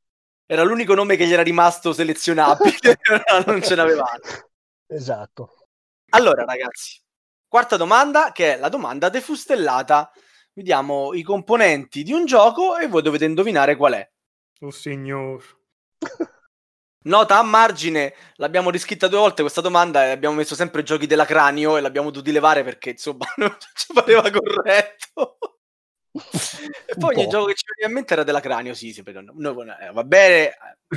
[0.52, 3.00] Era l'unico nome che gli era rimasto selezionabile,
[3.48, 4.20] non ce n'avevamo.
[4.86, 5.68] Esatto.
[6.10, 7.00] Allora, ragazzi,
[7.48, 10.12] quarta domanda, che è la domanda defustellata.
[10.52, 14.12] Vi diamo i componenti di un gioco e voi dovete indovinare qual è.
[14.60, 15.42] Oh signor.
[17.04, 21.24] Nota a margine, l'abbiamo riscritta due volte questa domanda e abbiamo messo sempre giochi della
[21.24, 25.38] cranio e l'abbiamo dovuti levare perché insomma non ci pareva corretto.
[26.14, 29.24] E poi ogni gioco che ci veniva in mente era della cranio, sì, sì, perché
[29.34, 30.56] noi, eh, va bene eh,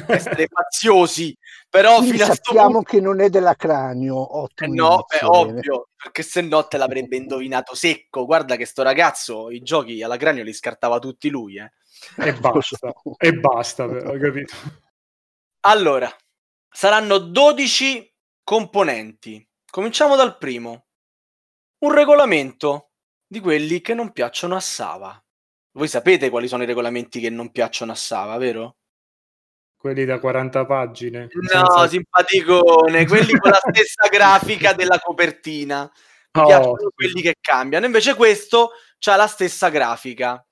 [0.08, 1.36] essere faziosi,
[1.68, 2.90] però Quindi fino a sappiamo punto...
[2.90, 4.16] che non è della cranio.
[4.16, 5.52] Eh Ottimo no, beh, inizio, bene.
[5.52, 8.24] ovvio, perché se no te l'avrebbe indovinato secco.
[8.24, 11.72] Guarda che sto ragazzo i giochi alla cranio li scartava tutti lui, eh.
[12.18, 12.92] E basta.
[13.18, 14.54] e basta, però, hai capito?
[15.60, 16.14] Allora,
[16.68, 19.48] saranno 12 componenti.
[19.70, 20.86] Cominciamo dal primo.
[21.78, 22.90] Un regolamento
[23.34, 25.20] di quelli che non piacciono a Sava.
[25.72, 28.76] Voi sapete quali sono i regolamenti che non piacciono a Sava, vero?
[29.76, 31.28] Quelli da 40 pagine.
[31.32, 35.90] No, senza- simpaticone, quelli con la stessa grafica della copertina.
[36.32, 37.86] Mi Oh, piacciono quelli che cambiano.
[37.86, 38.70] Invece questo
[39.06, 40.44] ha la stessa grafica.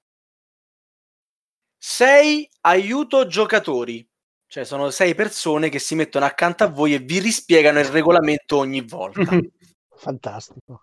[1.79, 4.05] 6 aiuto giocatori.
[4.47, 8.57] Cioè sono sei persone che si mettono accanto a voi e vi rispiegano il regolamento
[8.59, 9.21] ogni volta.
[9.97, 10.83] Fantastico.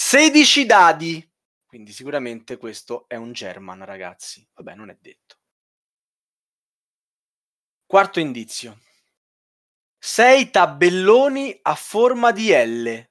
[0.00, 1.28] 16 dadi.
[1.66, 4.46] Quindi sicuramente questo è un German, ragazzi.
[4.54, 5.38] Vabbè, non è detto.
[7.84, 8.78] Quarto indizio.
[9.98, 13.08] 6 tabelloni a forma di L.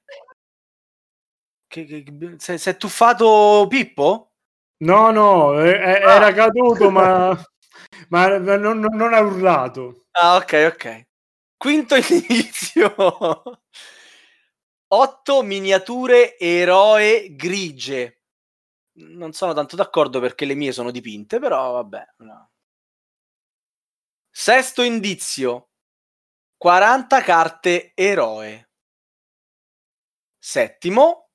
[1.66, 4.32] Che, che, che- sei, sei tuffato Pippo?
[4.78, 6.14] No, no, eh, Ah.
[6.14, 7.38] era caduto, ma,
[8.08, 10.06] ma non, non- non ha urlato.
[10.12, 11.06] Ah, ok, ok.
[11.58, 12.94] Quinto indizio.
[14.90, 18.22] 8 miniature eroe grigie.
[19.00, 22.14] Non sono tanto d'accordo perché le mie sono dipinte, però vabbè.
[22.18, 22.50] no.
[24.30, 25.68] Sesto indizio.
[26.56, 28.68] 40 carte eroe.
[30.38, 31.30] Settimo.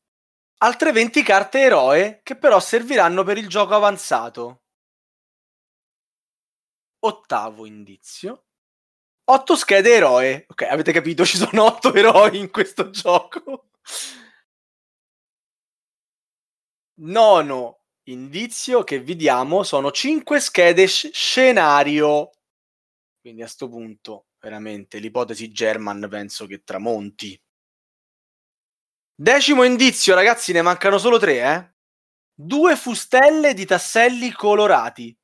[0.59, 4.61] Altre 20 carte eroe che però serviranno per il gioco avanzato.
[7.05, 8.45] Ottavo indizio.
[9.25, 10.45] 8 schede eroe.
[10.49, 13.67] Ok, avete capito, ci sono 8 eroi in questo gioco.
[17.01, 22.31] Nono indizio che vi diamo sono 5 schede sc- scenario.
[23.21, 27.39] Quindi a sto punto, veramente, l'ipotesi German penso che tramonti.
[29.15, 31.73] Decimo indizio, ragazzi, ne mancano solo tre, eh?
[32.33, 35.15] Due fustelle di tasselli colorati.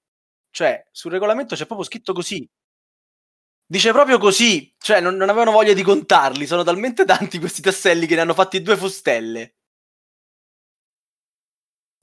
[0.52, 2.48] Cioè, sul regolamento c'è proprio scritto così.
[3.72, 8.08] Dice proprio così, cioè non, non avevano voglia di contarli, sono talmente tanti questi tasselli
[8.08, 9.58] che ne hanno fatti due fustelle.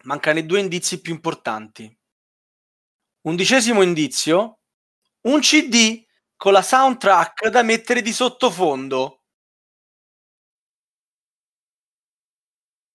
[0.05, 1.95] Mancano i due indizi più importanti.
[3.23, 4.61] Undicesimo indizio,
[5.23, 9.23] un CD con la soundtrack da mettere di sottofondo.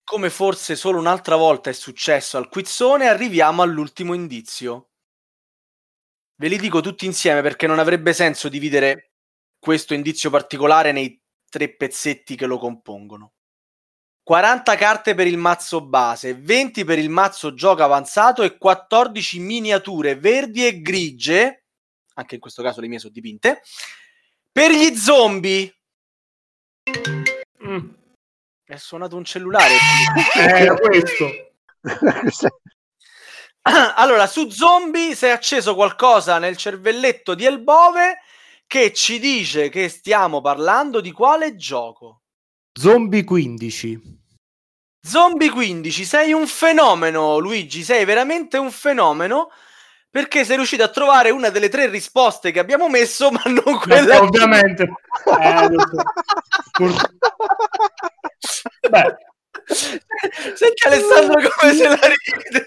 [0.04, 4.91] Come forse solo un'altra volta è successo al quizzone, arriviamo all'ultimo indizio.
[6.36, 9.12] Ve li dico tutti insieme perché non avrebbe senso dividere
[9.58, 13.32] questo indizio particolare nei tre pezzetti che lo compongono.
[14.24, 20.16] 40 carte per il mazzo base, 20 per il mazzo gioco avanzato e 14 miniature
[20.16, 21.64] verdi e grigie,
[22.14, 23.62] anche in questo caso le mie sono dipinte,
[24.50, 25.76] per gli zombie.
[27.66, 27.90] Mm.
[28.64, 29.74] È suonato un cellulare.
[30.34, 31.52] Era questo.
[33.96, 38.18] allora, su zombie si è acceso qualcosa nel cervelletto di Elbove
[38.66, 42.22] che ci dice che stiamo parlando di quale gioco?
[42.72, 44.20] Zombie 15.
[45.04, 49.50] Zombie 15, sei un fenomeno, Luigi, sei veramente un fenomeno
[50.08, 54.16] perché sei riuscito a trovare una delle tre risposte che abbiamo messo, ma non quella.
[54.16, 54.92] Eh, ovviamente.
[55.40, 55.68] Eh,
[58.88, 59.16] Beh,
[59.74, 62.66] Senti Alessandro come se la ride.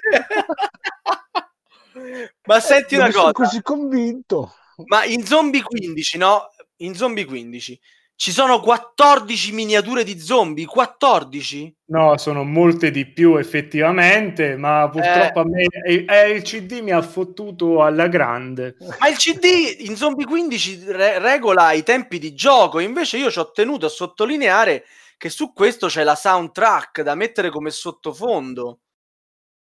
[2.46, 4.54] ma senti una Non sono cosa, così convinto.
[4.88, 6.50] ma in Zombie 15, no?
[6.78, 7.80] In Zombie 15
[8.18, 11.76] ci sono 14 miniature di zombie, 14?
[11.88, 15.42] no, sono molte di più effettivamente, ma purtroppo Eh.
[15.42, 18.78] a me eh, eh, il CD mi ha fottuto alla grande.
[19.00, 23.40] Ma il CD in Zombie 15 re- regola i tempi di gioco, invece io ci
[23.40, 24.86] ho tenuto a sottolineare
[25.18, 28.80] che su questo c'è la soundtrack da mettere come sottofondo.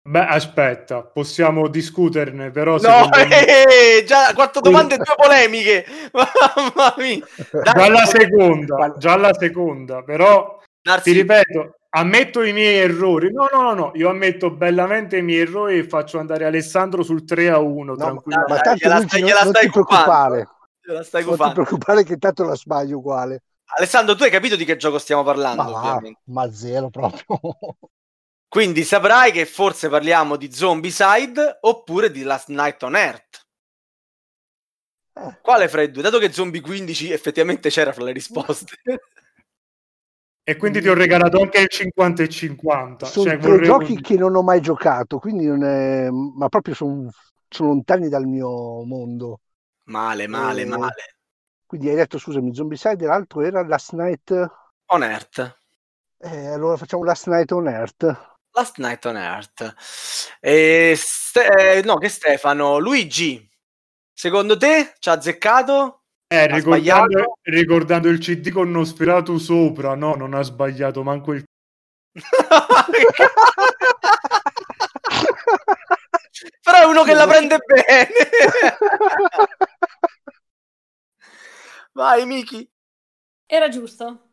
[0.06, 5.86] Beh, aspetta, possiamo discuterne, però No, secondo me- eh, già quattro domande e due polemiche.
[6.12, 7.24] Mamma mia.
[7.50, 13.32] Dai, già la seconda, già la seconda, però Narsi- ti ripeto, ammetto i miei errori.
[13.32, 17.24] No, no, no, no, io ammetto bellamente i miei errori e faccio andare Alessandro sul
[17.24, 20.48] 3 a 1 No, ma tanto gliela stai- non, gliela non stai ti preoccupare.
[20.82, 23.42] Te la stai Non ti preoccupare che tanto la sbaglio uguale.
[23.76, 27.24] Alessandro, tu hai capito di che gioco stiamo parlando, Ma, ma zero proprio.
[28.48, 33.42] Quindi saprai che forse parliamo di Zombicide oppure di Last Night on Earth.
[35.16, 35.38] Eh.
[35.42, 36.02] Quale fra i due?
[36.02, 38.76] Dato che Zombie 15 effettivamente c'era fra le risposte.
[40.46, 43.06] E quindi ti ho regalato anche il 50 e 50.
[43.06, 46.10] sono Cioè, vorrei- giochi che non ho mai giocato, quindi non è...
[46.10, 47.10] ma proprio sono,
[47.48, 49.40] sono lontani dal mio mondo.
[49.84, 50.66] male, male, Eh.
[50.66, 51.13] male.
[51.74, 54.30] Quindi hai detto, scusami, Zombicide, l'altro era Last Night.
[54.92, 55.58] On Earth.
[56.20, 58.04] Eh, allora facciamo Last Night on Earth.
[58.52, 59.74] Last Night on Earth.
[60.38, 62.78] E Ste- eh, no, che Stefano.
[62.78, 63.44] Luigi,
[64.12, 66.02] secondo te ci ha azzeccato?
[66.28, 71.42] Eh, Ha ricordando, ricordando il CD con Nosferatu sopra, no, non ha sbagliato manco il...
[76.62, 78.08] Però è uno che la prende bene.
[81.94, 82.68] Vai, Miki.
[83.46, 84.30] Era giusto?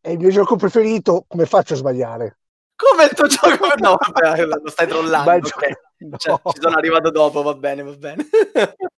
[0.00, 2.38] È il mio gioco preferito, come faccio a sbagliare?
[2.76, 3.66] Come il tuo gioco?
[3.80, 5.30] No, vabbè, lo stai trollando.
[5.30, 5.50] Ma il ok.
[5.50, 5.66] gioco-
[5.98, 6.16] no.
[6.16, 8.26] Cioè, ci sono arrivato dopo, va bene, va bene.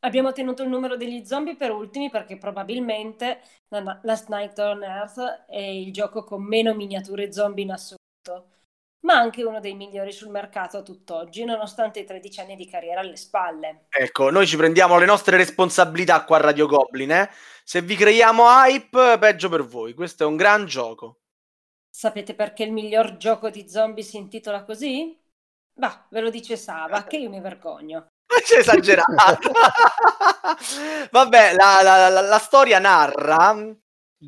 [0.00, 5.18] Abbiamo tenuto il numero degli zombie per ultimi perché probabilmente la- Last Night on Earth
[5.48, 8.50] è il gioco con meno miniature zombie in assoluto,
[9.06, 13.00] ma anche uno dei migliori sul mercato a tutt'oggi, nonostante i 13 anni di carriera
[13.00, 13.86] alle spalle.
[13.88, 17.30] ecco, noi ci prendiamo le nostre responsabilità qua a Radio Goblin, eh.
[17.62, 19.94] Se vi creiamo hype, peggio per voi.
[19.94, 21.20] Questo è un gran gioco.
[21.88, 25.16] Sapete perché il miglior gioco di zombie si intitola così?
[25.72, 28.08] Bah, ve lo dice Sava, che io mi vergogno.
[28.42, 29.50] C'è esagerato.
[31.12, 33.54] Vabbè, la, la- la- la storia narra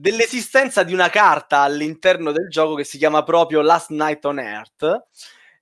[0.00, 5.06] dell'esistenza di una carta all'interno del gioco che si chiama proprio Last Night on Earth.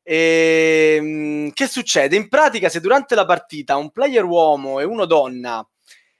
[0.03, 2.16] E, mm, che succede?
[2.16, 5.66] In pratica, se durante la partita un player uomo e uno donna,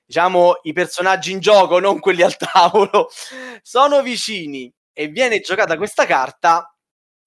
[0.05, 3.09] diciamo i personaggi in gioco, non quelli al tavolo,
[3.63, 6.75] sono vicini e viene giocata questa carta,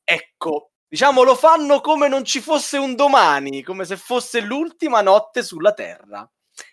[0.03, 5.43] ecco, diciamo lo fanno come non ci fosse un domani, come se fosse l'ultima notte
[5.43, 6.29] sulla Terra.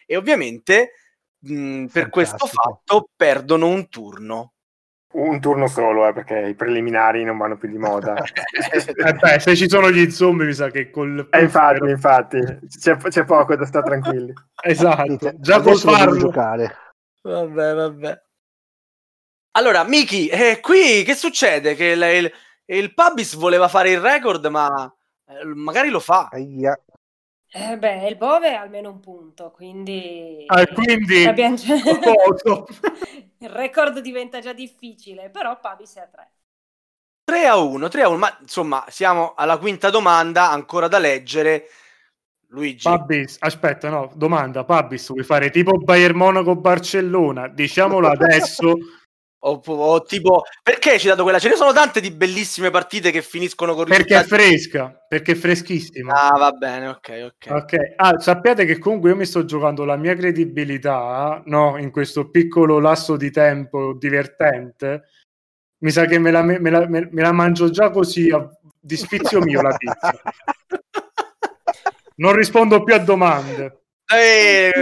[0.06, 0.92] E ovviamente
[1.40, 4.52] mh, per questo fatto perdono un turno.
[5.12, 8.14] Un turno solo, eh, perché i preliminari non vanno più di moda.
[8.76, 11.26] Eh beh, se ci sono gli zombie mi sa che col...
[11.30, 12.38] Eh, infatti, infatti,
[12.78, 14.32] c'è, c'è poco da stare tranquilli.
[14.62, 16.18] Esatto, già col farlo.
[16.18, 16.76] giocare.
[17.22, 18.22] Vabbè, vabbè.
[19.52, 21.74] Allora, Miki, eh, qui che succede?
[21.74, 22.32] Che il, il,
[22.76, 24.92] il Pubis voleva fare il record, ma
[25.28, 26.28] eh, magari lo fa.
[26.30, 26.78] Ahia.
[27.58, 30.44] Eh beh, il Bove è almeno un punto, quindi...
[30.46, 31.24] Ah, quindi...
[31.24, 31.56] Abbiamo
[33.38, 36.30] il record diventa già difficile, però Pabis è a 3.
[37.24, 41.68] 3 a 1, 3 a 1, ma insomma, siamo alla quinta domanda, ancora da leggere.
[42.48, 47.48] Luigi, Pabis, aspetta, no, domanda, Pabis, vuoi fare tipo Bayern Monaco Barcellona?
[47.48, 48.76] Diciamolo adesso.
[49.38, 51.38] o, o tipo, perché hai citato quella?
[51.38, 54.42] Ce ne sono tante di bellissime partite che finiscono con perché è risultati...
[54.42, 56.12] fresca, perché è freschissima.
[56.12, 57.50] Ah, va bene, ok, ok.
[57.52, 62.30] Ok, ah, sappiate che comunque io mi sto giocando la mia credibilità no, in questo
[62.30, 65.10] piccolo lasso di tempo divertente
[65.78, 68.48] Mi sa che me la, me la- me- me la mangio già così, a-
[68.80, 70.12] di sfizio mio la pizza.
[72.18, 73.85] Non rispondo più a domande.
[74.08, 74.72] Eh,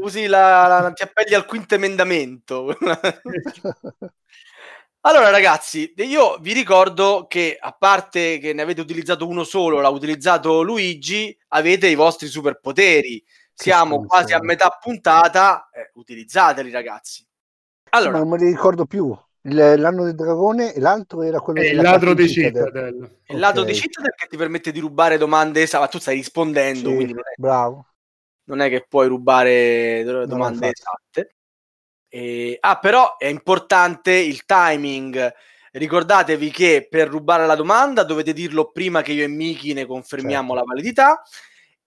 [0.00, 2.76] usi la, la- ti appelli al quinto emendamento.
[5.04, 9.88] Allora, ragazzi, io vi ricordo che a parte che ne avete utilizzato uno solo, l'ha
[9.88, 13.20] utilizzato Luigi, avete i vostri superpoteri.
[13.52, 17.26] Siamo quasi a metà puntata, eh, utilizzateli, ragazzi.
[17.90, 19.12] Allora, Ma non me li ricordo più.
[19.46, 22.66] L'anno del dragone e l'altro era quello il della ladro di Citadel.
[22.66, 23.18] Citadel.
[23.26, 23.66] il lato ok.
[23.66, 27.86] di Citadel che ti permette di rubare domande ma tu stai rispondendo, Sì, bravo.
[28.44, 31.34] Non è che puoi rubare do- domande esatte.
[32.08, 35.32] E- ah, però è importante il timing.
[35.72, 40.54] Ricordatevi che per rubare la domanda dovete dirlo prima che io e Miki ne confermiamo
[40.54, 40.54] Certo.
[40.54, 41.22] la validità.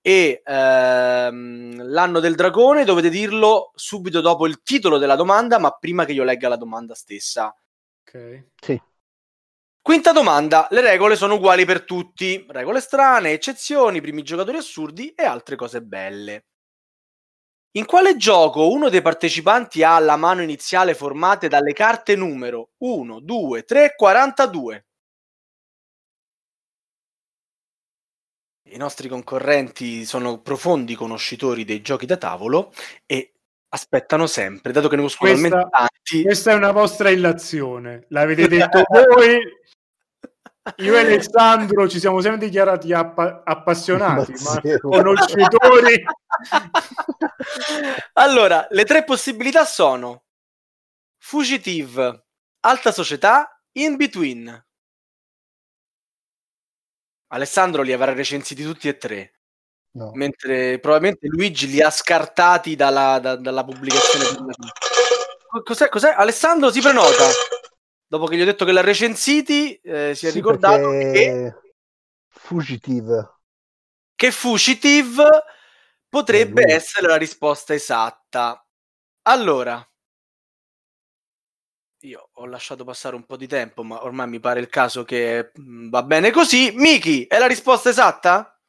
[0.02, 6.06] E ehm, l'anno del dragone dovete dirlo subito dopo il titolo della domanda, ma prima
[6.06, 7.56] che io legga la domanda stessa.
[8.02, 8.44] Ok.
[8.62, 8.80] Sì.
[9.86, 12.44] Quinta domanda: le regole sono uguali per tutti.
[12.50, 16.46] Regole strane, eccezioni, primi giocatori assurdi e altre cose belle.
[17.74, 23.20] In quale gioco uno dei partecipanti ha la mano iniziale formate dalle carte numero 1,
[23.20, 24.86] 2, 3, 42?
[28.72, 32.74] I nostri concorrenti sono profondi conoscitori dei giochi da tavolo
[33.06, 33.36] e
[33.70, 36.24] aspettano sempre, dato che ne conoscono Questa- tanti.
[36.24, 38.06] Questa è una vostra illazione.
[38.10, 39.38] L'avete detto voi.
[40.78, 44.34] Io e Alessandro ci siamo sempre dichiarati appa- appassionati,
[44.82, 46.04] conoscitori.
[48.14, 50.24] allora, le tre possibilità sono
[51.18, 52.26] Fugitive,
[52.62, 54.64] Alta Società, In Between.
[57.28, 59.34] Alessandro li avrà recensiti tutti e tre,
[59.96, 60.12] No.
[60.14, 64.54] mentre probabilmente Luigi li ha scartati dalla, da- dalla pubblicazione.
[65.48, 66.14] Co- Cos'è, cos'è?
[66.18, 67.26] Alessandro si prenota.
[68.08, 71.56] Dopo che gli ho detto che l'ha recensiti, eh, si è Sì, ricordato che,
[72.28, 73.34] Fugitive.
[74.16, 75.28] che Fugitive
[76.08, 78.64] potrebbe Eh, essere la risposta esatta.
[79.24, 79.86] Allora,
[82.02, 85.52] io ho lasciato passare un po' di tempo, ma ormai mi pare il caso che
[85.60, 86.72] mm, va bene così.
[86.76, 88.60] Miki, è la risposta esatta?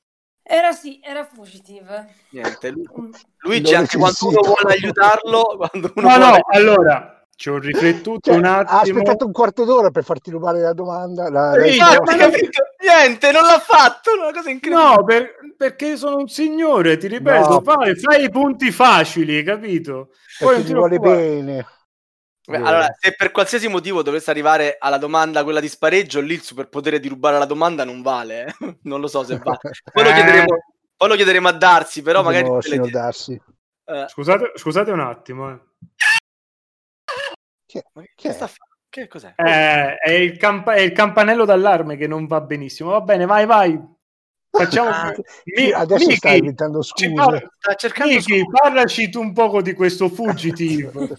[0.42, 2.14] Era sì, era fugitive.
[2.30, 3.12] Niente, Mm.
[3.38, 6.42] Luigi, anche quando uno vuole aiutarlo, quando uno No, no, vuole...
[6.52, 8.98] allora ci ho riflettuto Cioè, un ha attimo.
[8.98, 11.28] aspettato un quarto d'ora per farti rubare la domanda.
[11.30, 12.16] La, la Sì, Infatti, risposta.
[12.16, 12.62] ma- capito?
[12.80, 14.94] Niente, non l'ha fatto, una cosa incredibile.
[14.96, 17.60] No, per- perché sono un signore, ti ripeto, No.
[17.62, 20.10] fai, fai i punti facili, capito?
[20.38, 21.16] Poi non ti vuole fuori.
[21.16, 21.66] bene.
[22.48, 26.42] Beh, allora, se per qualsiasi motivo dovesse arrivare alla domanda quella di spareggio, lì il
[26.42, 28.46] superpotere di rubare la domanda non vale.
[28.46, 28.54] eh.
[28.84, 29.58] Non lo so se va.
[29.92, 30.14] Poi lo Eh.
[30.14, 30.56] chiederemo,
[30.96, 32.48] poi lo chiederemo a Darsi, però magari...
[32.60, 33.32] Te le Darsi.
[33.86, 35.50] eh, Scusate, scusate un attimo.
[35.50, 35.58] eh.
[37.82, 38.32] Che, Chi è?
[38.32, 38.48] sta
[38.88, 39.34] Che cos'è?
[39.36, 42.90] Eh, è, il campa- è il campanello d'allarme che non va benissimo.
[42.90, 43.94] Va bene, vai, vai.
[44.50, 44.88] Facciamo.
[44.88, 45.12] Ah,
[45.44, 47.12] Mi- Adesso Miki, stai inventando scuse.
[47.12, 48.44] parla- Sta cercando Miki, scusa.
[48.58, 50.90] parlaci tu un poco di questo fugitive.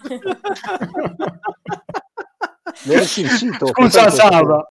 [3.72, 4.10] Scusa?
[4.10, 4.68] Sava.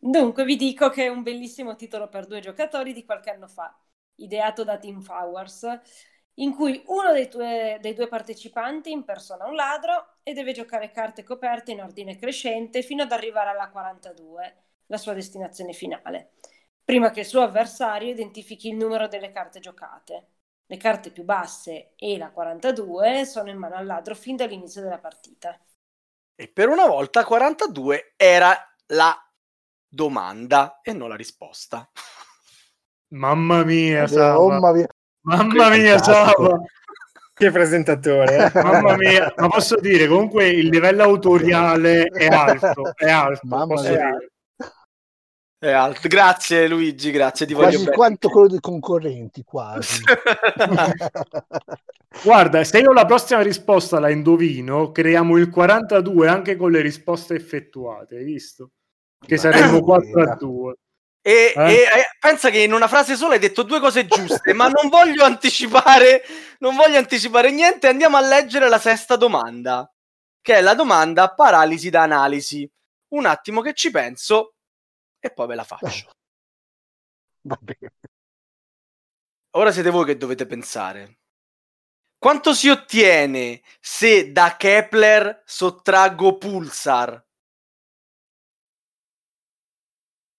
[0.00, 3.76] Dunque, vi dico che è un bellissimo titolo per due giocatori di qualche anno fa,
[4.16, 5.66] ideato da Team Flowers,
[6.40, 11.22] in cui uno dei, due- dei due partecipanti impersona un ladro e deve giocare carte
[11.24, 16.32] coperte in ordine crescente fino ad arrivare alla 42, la sua destinazione finale,
[16.84, 20.26] prima che il suo avversario identifichi il numero delle carte giocate.
[20.66, 24.98] Le carte più basse e la 42 sono in mano al ladro fin dall'inizio della
[24.98, 25.58] partita.
[26.34, 29.14] E per una volta 42 era la
[29.86, 31.86] domanda e non la risposta.
[33.10, 34.60] Mamma mia, Eh, Sava.
[34.60, 34.88] mamma mia.
[35.36, 35.98] Mamma mia.
[36.02, 36.60] Sava.
[37.34, 38.62] Che presentatore, eh?
[38.62, 43.46] Mamma mia, ma posso dire, comunque il livello autoriale è alto, è alto.
[43.46, 44.10] Mamma posso mia.
[44.10, 44.30] dire.
[45.60, 46.08] È alto.
[46.08, 47.96] Grazie Luigi, grazie, ti voglio Quasi bene.
[47.96, 50.02] quanto quello dei concorrenti, quasi.
[52.24, 57.34] Guarda, se io la prossima risposta la indovino, creiamo il 42 anche con le risposte
[57.34, 58.70] effettuate, hai visto?
[59.24, 59.82] Che saremmo Eh.
[59.82, 60.74] 4 a 2.
[61.28, 61.72] E, Eh?
[61.74, 64.88] e- e pensa che in una frase sola hai detto due cose giuste, ma non
[64.88, 66.22] voglio anticipare,
[66.60, 67.86] non voglio anticipare niente.
[67.86, 69.92] Andiamo a leggere la sesta domanda,
[70.40, 72.66] che è la domanda paralisi da analisi.
[73.08, 74.54] Un attimo che ci penso
[75.18, 76.10] e poi ve la faccio.
[77.42, 77.92] Va bene.
[79.50, 81.18] Ora siete voi che dovete pensare.
[82.16, 87.22] Quanto si ottiene se da Kepler sottraggo pulsar?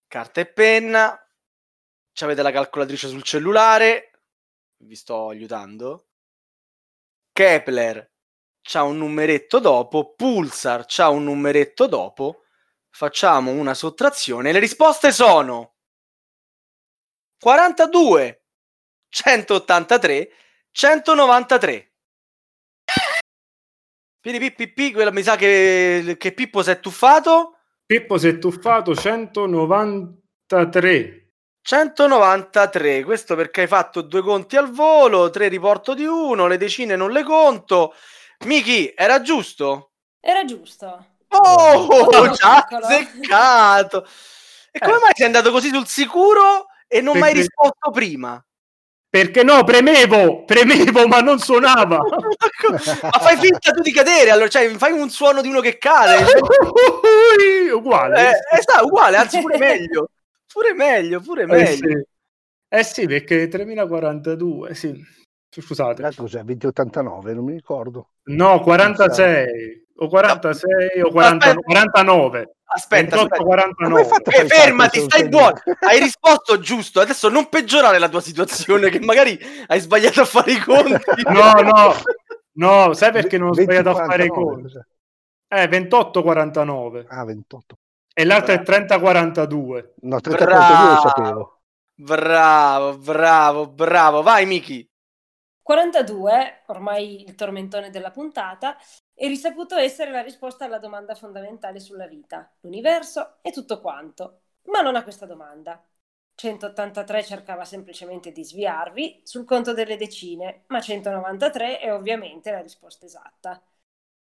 [0.09, 1.23] Carta e penna.
[2.21, 4.23] Avete la calcolatrice sul cellulare.
[4.77, 6.07] Vi sto aiutando.
[7.31, 8.11] Kepler
[8.61, 10.15] c'ha un numeretto dopo.
[10.15, 12.43] Pulsar c'ha un numeretto dopo.
[12.89, 14.51] facciamo una sottrazione.
[14.51, 15.75] Le risposte sono
[17.39, 18.45] 42,
[19.09, 20.31] 183,
[20.71, 21.93] 193.
[24.19, 27.58] Piripippi, quella mi sa che, che Pippo si è tuffato.
[27.91, 31.31] Pippo si è tuffato 193.
[31.63, 36.95] 193, questo perché hai fatto due conti al volo, tre riporto di uno, le decine
[36.95, 37.95] non le conto.
[38.45, 39.93] Miki, era giusto?
[40.19, 41.15] Era giusto.
[41.29, 42.85] Oh, Oh, già piccolo.
[42.85, 44.05] azzeccato.
[44.71, 45.01] E come Eh.
[45.01, 48.39] mai sei andato così sul sicuro e non Perché- risposto prima?
[49.11, 51.97] Perché no, premevo, premevo, ma non suonava.
[51.97, 56.25] ma fai finta tu di cadere, allora, cioè, fai un suono di uno che cade.
[57.73, 58.29] Uguale.
[58.29, 60.09] Eh, eh, sta uguale, anzi pure meglio.
[60.51, 61.87] Pure meglio, pure Eh meglio.
[61.87, 62.05] sì.
[62.71, 64.93] Eh sì, perché 3042, sì.
[65.49, 66.01] Scusate.
[66.01, 66.43] Là cos'è?
[66.43, 68.09] 2089, non mi ricordo.
[68.25, 71.61] No, 46 o 46 o 40 Aspetta.
[71.65, 72.53] 49.
[72.71, 73.43] Aspetta, 28, aspetta.
[73.43, 74.05] Come hai 49.
[74.05, 75.55] fatto Eh, fermati, stai buono.
[75.79, 76.99] Hai risposto giusto.
[76.99, 79.37] Adesso non peggiorare la tua situazione, che magari
[79.67, 81.23] hai sbagliato a fare i conti.
[81.27, 81.93] No, no.
[82.53, 84.87] No, sai perché non ho 20, sbagliato a fare i 49, conti?
[85.51, 87.75] Eh, 28 49 Ah, 28.
[88.13, 89.93] e l'altro è 30 42.
[90.01, 91.59] No, 3042 lo sapevo.
[91.95, 94.21] Bravo, bravo, bravo.
[94.21, 94.87] Vai, Miki.
[95.69, 98.75] 42, ormai il tormentone della puntata,
[99.13, 104.45] è risaputo essere la risposta alla domanda fondamentale sulla vita, l'universo e tutto quanto.
[104.63, 105.79] Ma non a questa domanda.
[106.33, 113.05] 183 cercava semplicemente di sviarvi sul conto delle decine, ma 193 è ovviamente la risposta
[113.05, 113.61] esatta.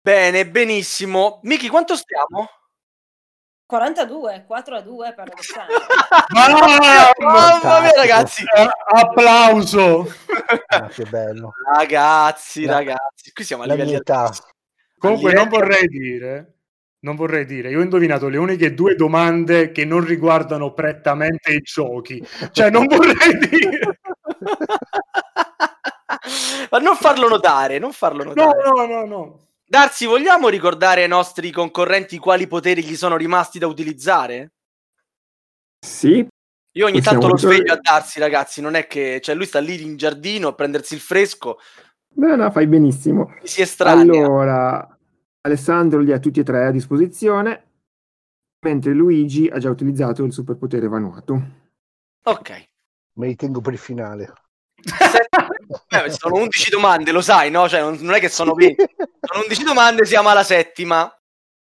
[0.02, 1.42] Bene, benissimo.
[1.44, 2.59] Miki, quanto stiamo?
[3.74, 5.76] 42, 4 a 2 per Alessandro.
[6.10, 8.44] Ah, Mamma mia, ragazzi.
[8.88, 10.12] Applauso.
[10.66, 11.52] Ah, che bello.
[11.72, 14.22] Ragazzi, La- ragazzi, qui siamo a età.
[14.24, 14.48] altissimi.
[14.98, 16.54] Comunque non vorrei dire
[17.02, 21.62] non vorrei dire, io ho indovinato le uniche due domande che non riguardano prettamente i
[21.62, 22.28] giochi.
[22.52, 24.00] Cioè, non vorrei dire.
[26.72, 28.64] Ma non farlo notare, non farlo No, notare.
[28.68, 29.40] no, no, no.
[29.70, 34.54] Darsi, vogliamo ricordare ai nostri concorrenti quali poteri gli sono rimasti da utilizzare?
[35.86, 36.28] Sì,
[36.74, 39.22] Io ogni Possiamo tanto lo sveglio a Darsi, ragazzi, non è che...
[39.22, 41.60] Cioè, lui sta lì in giardino a prendersi il fresco,
[42.16, 43.28] no, no, fai benissimo.
[43.40, 44.26] mi si estranea.
[44.26, 44.98] Allora,
[45.42, 47.64] Alessandro li ha tutti e tre a disposizione,
[48.66, 51.40] mentre Luigi ha già utilizzato il superpotere Vanuatu.
[52.24, 52.70] Ok.
[53.14, 54.34] Me li tengo per il finale.
[55.88, 57.70] Eh, sono 11 domande, lo sai, no?
[57.70, 58.84] Cioè, non, non è che sono 20.
[59.22, 61.14] Sono 11 domande, siamo alla settima.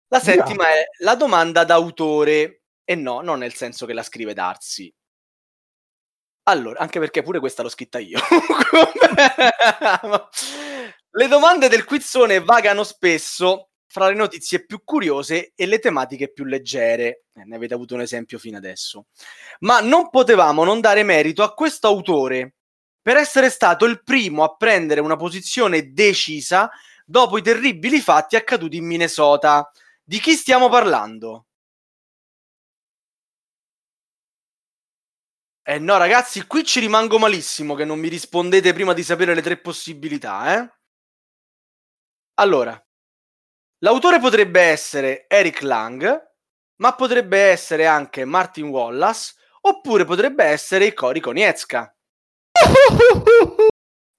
[0.08, 2.64] La settima è la domanda d'autore.
[2.84, 4.94] E no, non nel senso che la scrive Darsi.
[6.46, 8.20] Allora, anche perché pure questa l'ho scritta io.
[11.12, 16.46] le domande del quizzone vagano spesso fra le notizie più curiose e le tematiche più
[16.46, 17.26] leggere.
[17.34, 19.06] Eh, ne avete avuto un esempio fino adesso.
[19.60, 22.56] Ma non potevamo non dare merito a questo autore
[23.04, 26.72] per essere stato il primo a prendere una posizione decisa
[27.06, 29.70] dopo i terribili fatti accaduti in Minnesota.
[30.04, 31.46] Di chi stiamo parlando?
[35.66, 39.42] Eh no, ragazzi, qui ci rimango malissimo che non mi rispondete prima di sapere le
[39.42, 40.70] tre possibilità, eh?
[42.36, 42.82] Allora,
[43.80, 46.32] l'autore potrebbe essere Eric Lang,
[46.78, 51.93] ma potrebbe essere anche Martin Wallace, oppure potrebbe essere Cory Konietzka.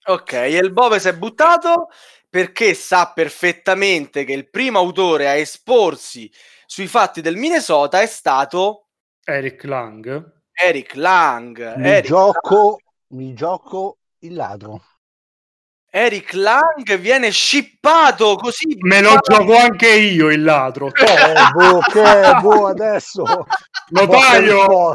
[0.06, 1.88] Ok, e il Bove si è buttato
[2.28, 6.30] perché sa perfettamente che il primo autore a esporsi
[6.66, 8.88] sui fatti del Minnesota è stato
[9.24, 10.32] Eric Lang.
[10.52, 11.76] Eric Lang.
[11.76, 14.82] Mi Eric, gioco, mi gioco il ladro.
[15.90, 18.76] Eric Lang viene shippato così.
[18.80, 20.88] Me lo gioco anche io il ladro.
[20.88, 23.22] Eh, boh, che boh, adesso.
[23.22, 24.94] Vostra Notaio.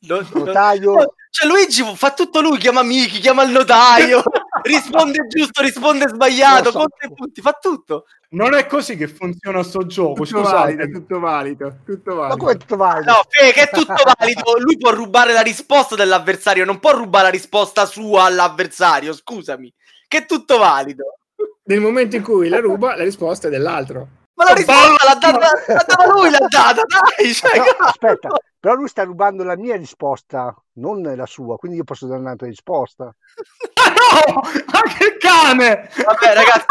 [0.00, 0.38] Risposta.
[0.38, 1.14] Lo- lo- Notaio.
[1.30, 4.22] Cioè Luigi fa tutto lui, chiama Miki, chiama il notaio,
[4.62, 6.78] risponde giusto, risponde sbagliato, so.
[6.78, 8.06] conta i punti, fa tutto.
[8.30, 10.54] Non è così che funziona sto gioco, Tutto scusate.
[10.56, 12.36] valido, tutto valido, tutto Ma valido.
[12.38, 13.12] come tutto valido?
[13.12, 17.24] No, Fe, che è tutto valido, lui può rubare la risposta dell'avversario, non può rubare
[17.24, 19.72] la risposta sua all'avversario, scusami,
[20.08, 21.18] che è tutto valido.
[21.64, 24.08] Nel momento in cui la ruba, la risposta è dell'altro.
[24.34, 28.28] Ma la risposta l'ha data, l'ha data lui, l'ha data, dai, cioè, No, aspetta,
[28.60, 32.46] però lui sta rubando la mia risposta, non la sua, quindi io posso dare un'altra
[32.46, 33.14] risposta.
[33.88, 34.40] No!
[34.42, 35.88] Ma che cane!
[36.04, 36.66] Vabbè, ragazzi,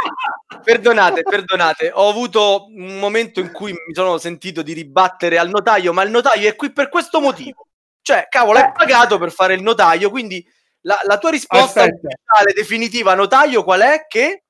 [0.63, 1.91] perdonate, perdonate.
[1.93, 6.11] Ho avuto un momento in cui mi sono sentito di ribattere al notaio, ma il
[6.11, 7.65] notaio è qui per questo motivo.
[8.01, 10.45] Cioè, cavolo, è pagato per fare il notaio, quindi
[10.81, 14.05] la, la tua risposta ufficiale, definitiva, notaio, qual è?
[14.07, 14.43] Che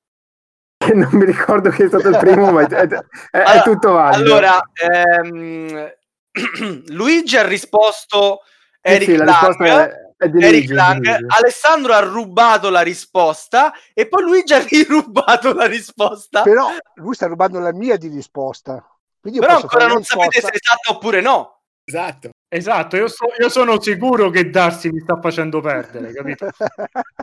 [0.76, 3.92] che non mi ricordo chi è stato il primo, ma è, è- è Allora- tutto
[3.92, 4.22] valido.
[4.22, 5.90] Allora, ehm,
[6.88, 9.46] Luigi ha risposto Sì, Eric sì, la Lang.
[9.46, 11.24] risposta è, è di Eric Luigi, è di Lang.
[11.28, 16.42] Alessandro ha rubato la risposta e poi Luigi ha rirubato la risposta.
[16.42, 18.84] Però lui sta rubando la mia di risposta.
[19.20, 20.72] Però ancora non sapete se è risposta.
[20.72, 21.62] esatta oppure no.
[21.84, 22.30] Esatto.
[22.50, 26.48] Esatto, io, so- io sono sicuro che Darsi mi sta facendo perdere, capito?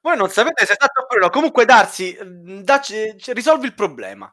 [0.00, 1.30] Voi non sapete se è esatto oppure no.
[1.30, 4.32] Comunque, Darsi, mh, dacci- risolvi il problema.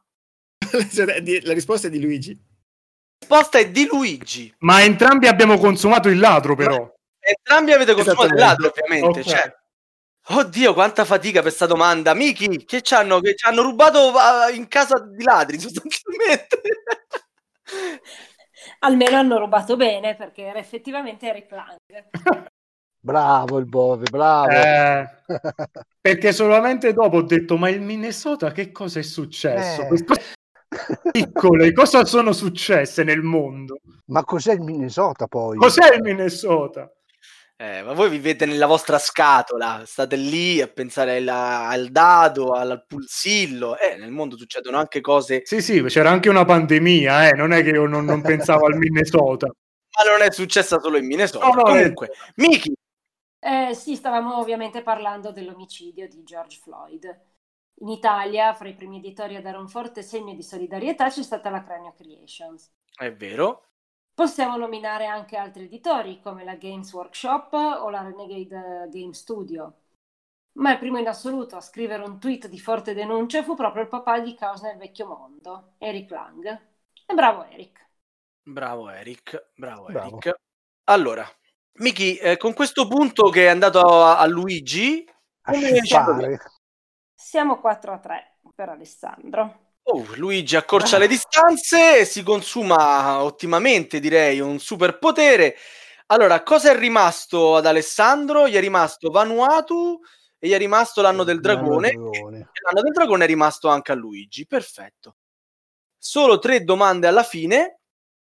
[1.44, 2.40] La risposta è di Luigi.
[3.28, 4.54] La risposta è di Luigi.
[4.60, 6.92] Ma entrambi abbiamo consumato il ladro, però.
[7.20, 9.20] Entrambi avete consumato il ladro, ovviamente.
[9.20, 9.26] Ok.
[9.26, 9.60] Cioè.
[10.30, 12.14] Oddio, quanta fatica per questa domanda.
[12.14, 14.12] Miki, che ci hanno, che ci hanno rubato
[14.54, 16.62] in casa di ladri, sostanzialmente.
[18.80, 21.78] Almeno hanno rubato bene perché era effettivamente Eric Lang.
[23.04, 24.52] Bravo il Bove, bravo.
[24.52, 25.10] Eh,
[26.00, 29.82] perché solamente dopo ho detto, ma il Minnesota che cosa è successo?
[29.82, 29.88] Eh.
[31.12, 33.82] Piccole, cosa sono successe nel mondo?
[34.06, 35.58] Ma cos'è il Minnesota poi?
[35.58, 36.90] Cos'è il Minnesota?
[37.58, 42.86] Eh, ma voi vivete nella vostra scatola, state lì a pensare alla- al dado, al,
[42.88, 43.78] pulsillo.
[43.78, 47.62] Eh, nel mondo succedono anche cose, Sì, sì, c'era anche una pandemia, eh, non è
[47.62, 49.46] che io non, non pensavo al Minnesota.
[49.94, 51.48] ma non è successa solo in Minnesota.
[51.48, 52.74] No, no, Comunque, Miki,
[53.40, 57.20] Eh, sì, stavamo ovviamente parlando dell'omicidio di George Floyd.
[57.82, 61.50] In Italia, fra i primi editori a dare un forte segno di solidarietà c'è stata
[61.50, 62.72] la Cranio Creations.
[62.98, 63.68] è vero,
[64.14, 69.76] Possiamo nominare anche altri editori come la Games Workshop o la Renegade Game Studio.
[70.54, 73.90] Ma il primo in assoluto a scrivere un tweet di forte denuncia fu proprio il
[73.90, 76.46] papà di Caos nel vecchio mondo, Eric Lang.
[77.06, 77.90] E bravo Eric.
[78.44, 80.18] bravo Eric, bravo, Bravo.
[80.18, 80.36] Eric.
[80.86, 81.26] Allora,
[81.80, 85.06] Miki, eh, con questo punto che è andato a, a Luigi,
[85.44, 86.38] A come.
[87.24, 89.76] Siamo 4 a 3 per Alessandro.
[89.84, 95.56] Oh, Luigi accorcia le distanze si consuma ottimamente, direi, un superpotere.
[96.08, 98.48] Allora, cosa è rimasto ad Alessandro?
[98.48, 100.00] Gli è rimasto Vanuatu
[100.40, 101.94] e gli è rimasto l'anno del dragone.
[101.94, 102.38] L'anno del dragone.
[102.40, 104.48] E l'anno del dragone è rimasto anche a Luigi.
[104.48, 105.16] Perfetto.
[105.98, 107.82] Solo tre domande alla fine.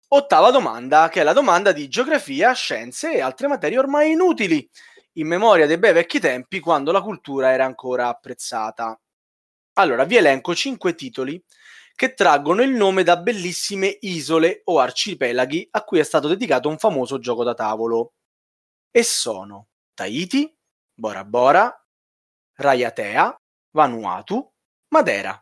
[0.09, 4.69] Ottava domanda, che è la domanda di geografia, scienze e altre materie ormai inutili,
[5.13, 8.99] in memoria dei bei vecchi tempi quando la cultura era ancora apprezzata.
[9.73, 11.41] Allora, vi elenco cinque titoli
[11.95, 16.77] che traggono il nome da bellissime isole o arcipelaghi a cui è stato dedicato un
[16.77, 18.13] famoso gioco da tavolo.
[18.91, 20.55] E sono Tahiti,
[20.93, 21.85] Bora Bora,
[22.55, 23.35] Raiatea,
[23.71, 24.49] Vanuatu,
[24.89, 25.41] Madera.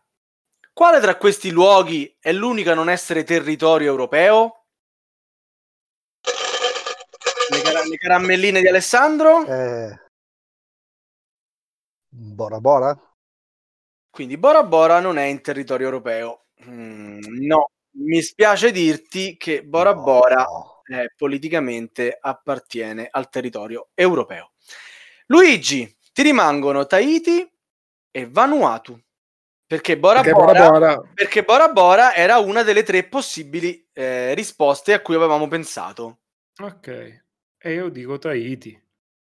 [0.73, 4.56] Quale tra questi luoghi è l'unico a non essere territorio europeo?
[7.87, 9.45] Le, cara- le caramelline di Alessandro?
[9.45, 9.99] Eh,
[12.09, 12.99] Bora Bora?
[14.09, 16.45] Quindi Bora Bora non è in territorio europeo.
[16.65, 20.01] Mm, no, mi spiace dirti che Bora No.
[20.01, 20.45] Bora
[20.85, 24.53] eh, politicamente appartiene al territorio europeo.
[25.27, 27.47] Luigi, ti rimangono Tahiti
[28.09, 28.99] e Vanuatu.
[29.67, 34.33] Perché Bora, Perché Bora, Bora Bora perché Bora Bora era una delle tre possibili eh,
[34.33, 36.19] risposte a cui avevamo pensato.
[36.59, 37.25] Ok,
[37.59, 38.81] e io dico Tahiti.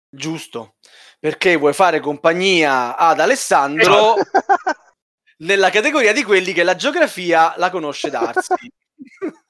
[0.09, 0.77] Giusto,
[1.19, 4.15] perché vuoi fare compagnia ad Alessandro
[5.39, 8.55] nella categoria di quelli che la geografia la conosce darsi.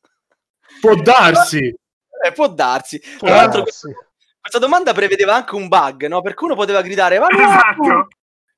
[0.80, 1.74] Può darsi.
[2.24, 2.98] Eh, può darsi.
[2.98, 3.92] Tra Può l'altro, darsi.
[4.40, 6.22] questa domanda prevedeva anche un bug, no?
[6.22, 7.82] Perché uno poteva gridare Vanuatu!
[7.82, 8.08] Esatto.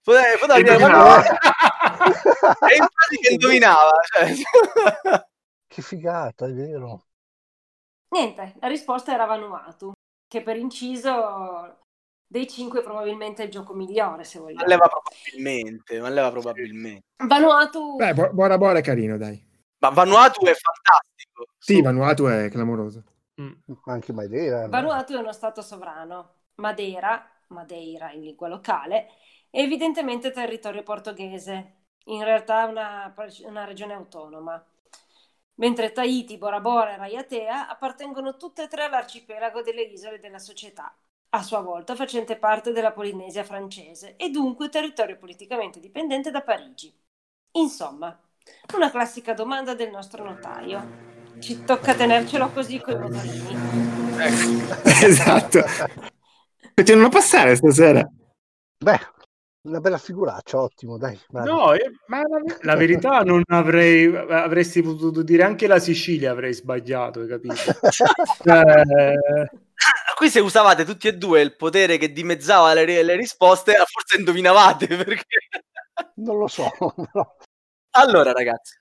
[0.02, 1.22] Poteva, poteva gridare Indovinava.
[1.22, 2.64] Vanuatu!
[2.66, 3.90] e infatti che indovinava.
[4.02, 5.26] Cioè.
[5.66, 7.06] Che figata, è vero.
[8.08, 9.92] Niente, la risposta era Vanuatu,
[10.28, 11.78] che per inciso
[12.26, 14.66] dei cinque probabilmente è il gioco migliore, se Ma vogliamo.
[14.66, 17.04] leva probabilmente, ma leva probabilmente.
[17.26, 19.42] Vanuatu Beh, Bo- Bora Bora è carino, dai.
[19.78, 21.46] Ma Vanuatu è fantastico.
[21.58, 23.04] Sì, Vanuatu è clamoroso.
[23.40, 23.52] Mm.
[23.84, 24.62] Anche Madeira.
[24.62, 24.68] no?
[24.68, 26.34] Vanuatu è uno stato sovrano.
[26.56, 29.08] Madeira, Madeira in lingua locale,
[29.50, 31.74] è evidentemente territorio portoghese,
[32.06, 33.14] in realtà una,
[33.44, 34.64] una regione autonoma.
[35.58, 40.94] Mentre Tahiti, Bora Bora e Raiatea appartengono tutte e tre all'arcipelago delle isole della società,
[41.30, 46.94] a sua volta facente parte della Polinesia francese e dunque territorio politicamente dipendente da Parigi.
[47.52, 48.18] Insomma,
[48.74, 51.04] una classica domanda del nostro notaio.
[51.38, 53.56] Ci tocca tenercelo così coi motorini.
[54.18, 54.88] Ecco.
[55.06, 55.62] esatto.
[56.74, 58.06] Facciamolo passare stasera.
[58.78, 59.00] Beh,
[59.66, 61.18] una bella figuraccia, ottimo, dai.
[61.28, 61.48] bravi.
[61.48, 66.54] No, eh, ma la, la verità non avrei, avresti potuto dire anche la Sicilia avrei
[66.54, 67.54] sbagliato, hai capito?
[68.44, 69.50] Eh,
[70.16, 74.86] Qui se usavate tutti e due il potere che dimezzava le, le risposte, forse indovinavate
[74.96, 75.26] perché...
[76.16, 76.70] Non lo so.
[77.12, 77.36] no.
[77.90, 78.78] Allora, ragazzi,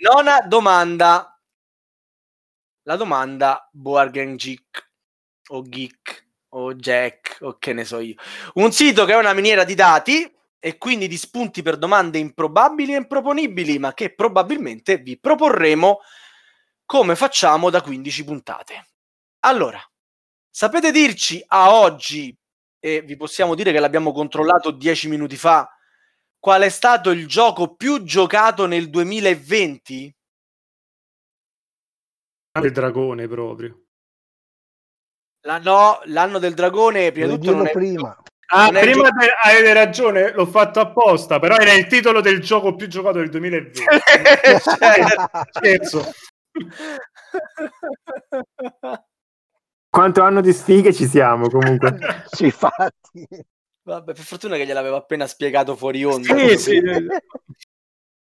[0.00, 1.30] nona domanda.
[2.82, 4.90] La domanda Boargen Geek
[5.48, 6.25] o Geek
[6.56, 8.14] o Jack o che ne so io.
[8.54, 12.94] Un sito che è una miniera di dati e quindi di spunti per domande improbabili
[12.94, 16.00] e improponibili, ma che probabilmente vi proporremo
[16.84, 18.86] come facciamo da 15 puntate.
[19.40, 19.80] Allora,
[20.50, 22.36] sapete dirci a oggi,
[22.80, 25.68] e vi possiamo dire che l'abbiamo controllato 10 minuti fa,
[26.38, 30.16] qual è stato il gioco più giocato nel 2020?
[32.62, 33.85] Il dragone proprio.
[35.46, 38.20] La, no, l'anno del dragone, prima di tutto, non è prima.
[38.48, 42.74] Ah, Non prima gio- hai ragione, l'ho fatto apposta, però era il titolo del gioco
[42.74, 43.80] più giocato del 2020.
[43.80, 45.06] Cioè,
[45.52, 46.12] Scherzo.
[49.88, 51.96] Quanto anno di sfighe ci siamo comunque.
[52.26, 53.28] sì, infatti.
[53.82, 56.36] Vabbè, per fortuna che gliel'avevo appena spiegato fuori onda.
[56.36, 56.82] Sì, sì.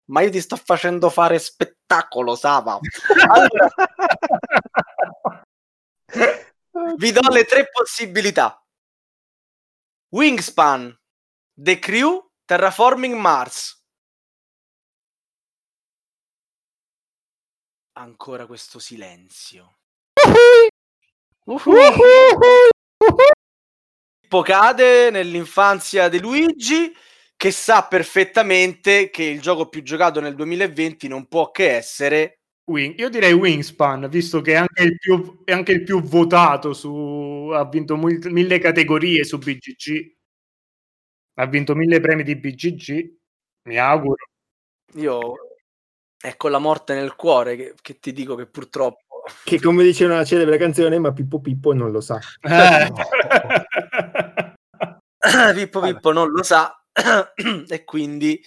[0.07, 2.81] Ma io ti sto facendo fare spettacolo, Sava.
[3.29, 3.68] Allora,
[6.97, 8.64] vi do le tre possibilità.
[10.11, 10.95] Wingspan,
[11.55, 13.80] The Crew, Terraforming Mars.
[17.95, 19.78] Ancora questo silenzio.
[24.20, 26.95] Pippo cade nell'infanzia di Luigi
[27.37, 32.99] che sa perfettamente che il gioco più giocato nel 2020 non può che essere Wing-
[32.99, 37.51] Io direi Wingspan, visto che è anche il più, è anche il più votato su,
[37.53, 40.17] ha vinto mil- mille categorie su BGG,
[41.35, 43.15] ha vinto mille premi di BGG,
[43.69, 44.29] mi auguro.
[44.95, 45.21] io
[46.17, 50.05] è con la morte nel cuore che, che ti dico che purtroppo Che come dice
[50.05, 52.21] una celebre canzone, ma Pippo Pippo non lo sa.
[52.43, 52.93] Eh.
[55.55, 56.73] Pippo Pippo non lo sa
[57.69, 58.41] e quindi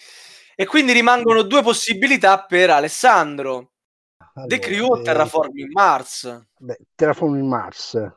[0.57, 3.74] e quindi rimangono due possibilità per Alessandro
[4.35, 8.11] The Allora, Crew o eh, Terraforming Mars beh, Terraforming Mars.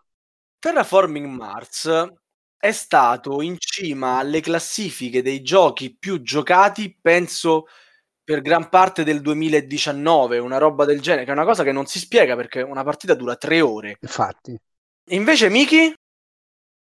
[0.59, 2.09] Terraforming Mars
[2.57, 7.67] è stato in cima alle classifiche dei giochi più giocati, penso
[8.25, 11.87] per gran parte del 2019, una roba del genere, che è una cosa che non
[11.87, 13.99] si spiega perché una partita dura tre ore.
[14.01, 14.59] Infatti.
[15.11, 15.95] Invece, Miki,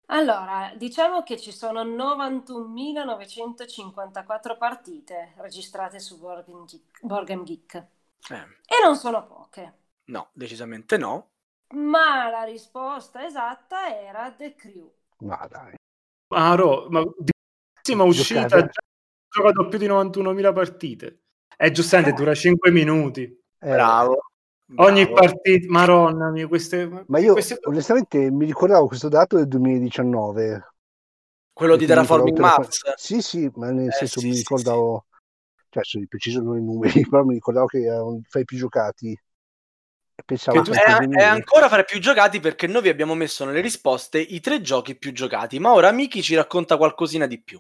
[0.08, 7.88] Allora, diciamo che ci sono 91.954 partite registrate su Game Geek, Geek.
[8.30, 9.74] Eh, e non sono poche.
[10.08, 11.32] no, decisamente no.
[11.74, 14.90] Ma la risposta esatta era The Crew.
[15.24, 15.74] Ma dai.
[16.30, 17.32] Ma, ro- ma di
[17.78, 18.70] ultima uscita ha
[19.30, 21.24] giocato più di 91.000 partite.
[21.56, 23.22] È giustamente, dura 5 minuti.
[23.60, 24.22] Eh, Bravo.
[24.76, 25.14] Ogni bravo.
[25.14, 27.08] partita, maronna mia, queste...
[27.08, 30.66] Ma io queste- onestamente mi ricordavo questo dato del 2019.
[31.54, 32.80] Quello di Terraforming Mars.
[32.96, 35.06] Sì, sì, ma nel Eh, senso sì, mi sì, ricordavo,
[35.72, 38.58] cioè sono di preciso non i numeri, però mi ricordavo che erano fra i più
[38.58, 39.18] giocati.
[40.14, 43.46] E pensavo Che È, è ancora fra i più giocati perché noi vi abbiamo messo
[43.46, 45.60] nelle risposte i tre giochi più giocati.
[45.60, 47.60] Ma ora Miki ci racconta qualcosina di più.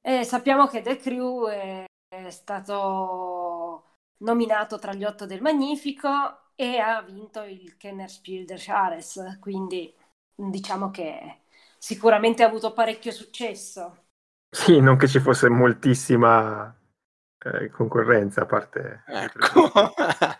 [0.00, 6.78] E sappiamo che The Crew è, è stato nominato tra gli otto del Magnifico e
[6.78, 9.92] ha vinto il Kennerspiel der Jahres, quindi
[10.34, 11.42] diciamo che
[11.78, 14.04] sicuramente ha avuto parecchio successo.
[14.50, 16.74] Sì, non che ci fosse moltissima
[17.38, 19.02] eh, concorrenza, a parte...
[19.06, 19.70] Ecco.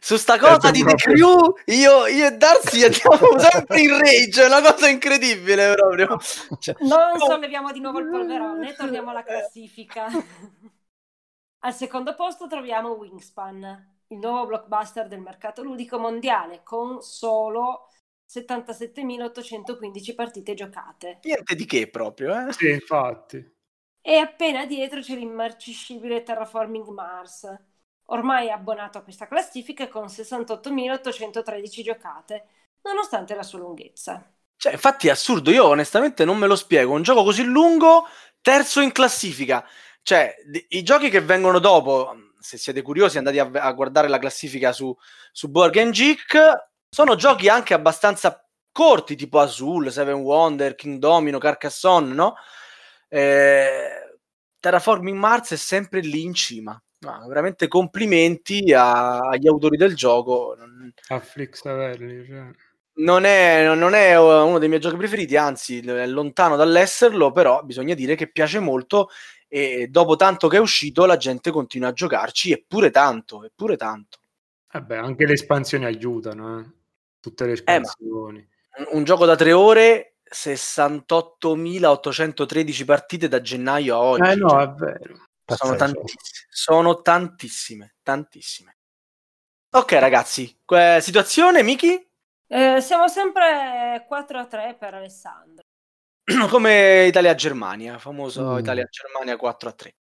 [0.00, 1.14] Su sta cosa di The proprio.
[1.14, 6.18] Crew, io, io e Darcy andiamo sempre in rage, è una cosa incredibile proprio.
[6.58, 10.06] Cioè, Non solleviamo di nuovo il polverone, torniamo alla classifica.
[11.60, 17.88] Al secondo posto troviamo Wingspan, il nuovo blockbuster del mercato ludico mondiale, con solo
[18.30, 21.18] 77.815 partite giocate.
[21.22, 22.52] niente di che proprio, eh?
[22.52, 23.55] Sì, infatti.
[24.08, 27.52] E appena dietro c'è l'immarcescibile Terraforming Mars,
[28.04, 32.44] ormai abbonato a questa classifica con 68.813 giocate,
[32.82, 34.24] nonostante la sua lunghezza.
[34.54, 36.92] Cioè, infatti è assurdo, io onestamente non me lo spiego.
[36.92, 38.06] Un gioco così lungo,
[38.40, 39.66] terzo in classifica.
[40.02, 40.36] Cioè,
[40.68, 44.96] i giochi che vengono dopo, se siete curiosi andate a, a guardare la classifica su,
[45.32, 48.40] su Board Game Geek, sono giochi anche abbastanza
[48.70, 52.36] corti, tipo Azul, Seven Wonder, King Domino, Carcassonne, no?
[53.08, 54.18] Eh,
[54.58, 56.80] Terraforming Mars è sempre lì in cima.
[56.98, 60.56] No, veramente complimenti a- agli autori del gioco.
[61.08, 62.50] A Flix Averli, cioè.
[62.94, 67.94] non è, non è uno dei miei giochi preferiti, anzi è lontano dall'esserlo, però bisogna
[67.94, 69.10] dire che piace molto
[69.48, 74.18] e dopo tanto che è uscito la gente continua a giocarci, eppure tanto, eppure tanto.
[74.72, 76.64] Vabbè, anche le espansioni aiutano, eh.
[77.20, 78.38] Tutte le espansioni.
[78.78, 84.30] Un, un gioco da tre ore 68.813 partite da gennaio a oggi.
[84.30, 85.26] Eh no, cioè, è vero.
[85.44, 88.76] sono tantissime, sono tantissime, tantissime.
[89.70, 92.04] Ok ragazzi, que- situazione Miki?
[92.48, 95.64] Eh, siamo sempre 4 a 3 per Alessandro.
[96.50, 98.58] Come Italia-Germania, famoso Mm.
[98.58, 99.94] Italia-Germania 4 a 3.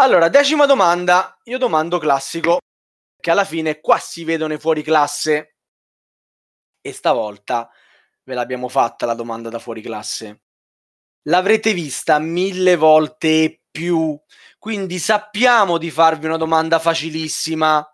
[0.00, 2.58] Allora, decima domanda, io domando classico,
[3.20, 5.56] che alla fine qua si vedono i fuori classe
[6.80, 7.70] e stavolta
[8.24, 10.42] ve l'abbiamo fatta la domanda da fuori classe.
[11.24, 14.18] L'avrete vista mille volte e più,
[14.58, 17.86] quindi sappiamo di farvi una domanda facilissima.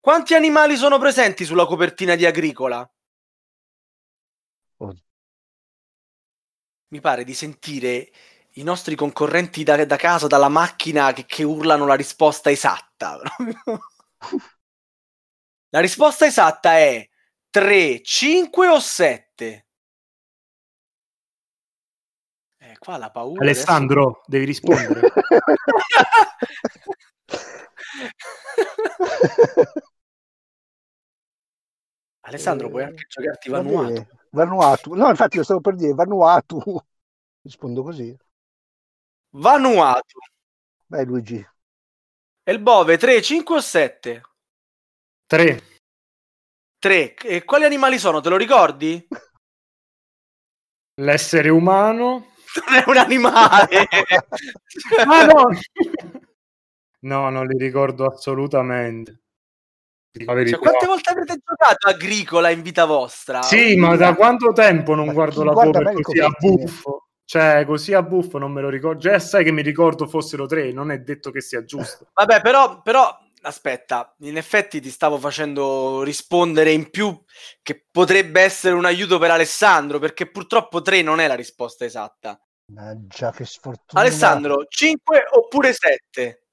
[0.00, 2.90] Quanti animali sono presenti sulla copertina di Agricola?
[4.78, 4.94] Oh.
[6.88, 8.10] Mi pare di sentire
[8.54, 13.20] i nostri concorrenti da, da casa, dalla macchina, che, che urlano la risposta esatta.
[15.70, 17.08] la risposta esatta è
[17.58, 19.66] 3, 5 o 7?
[22.58, 23.42] Eh, qua la paura.
[23.42, 25.00] adesso- Alessandro, devi rispondere.
[32.20, 34.06] Alessandro, puoi Eh, anche giocarti Va Vanuatu.
[34.30, 34.94] Vanuatu.
[34.94, 36.60] No, infatti lo stavo per dire Vanuatu.
[37.42, 38.14] Rispondo così.
[39.30, 40.18] Vanuatu.
[40.86, 41.46] Vai Luigi.
[42.42, 44.22] E il Bove 3, 5 o 7?
[45.26, 45.62] 3.
[46.78, 47.14] 3.
[47.14, 48.20] E quali animali sono?
[48.20, 49.06] Te lo ricordi?
[51.00, 52.32] L'essere umano.
[52.66, 53.86] Non è un animale.
[55.06, 55.48] Ah no!
[57.00, 59.20] no, non li ricordo assolutamente.
[60.10, 63.42] Cioè, quante volte avrete giocato agricola in vita vostra?
[63.42, 67.08] Sì, ma da quanto tempo non Ma guardo la cover così a buffo?
[67.24, 69.00] Cioè, così a buffo non me lo ricordo.
[69.00, 72.08] Già sai che mi ricordo fossero tre, non è detto che sia giusto.
[72.14, 73.16] Vabbè, però, però,
[73.48, 77.20] aspetta, in effetti ti stavo facendo rispondere in più
[77.62, 82.40] che potrebbe essere un aiuto per Alessandro, perché purtroppo 3 non è la risposta esatta.
[82.66, 84.02] Mannaggia, che sfortuna.
[84.02, 86.44] Alessandro, 5 oppure 7?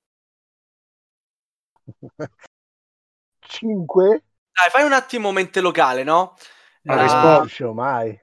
[3.39, 4.23] 5?
[4.55, 6.35] Dai, fai un attimo mente locale, no?
[6.83, 8.17] La Ah, Riesco mai.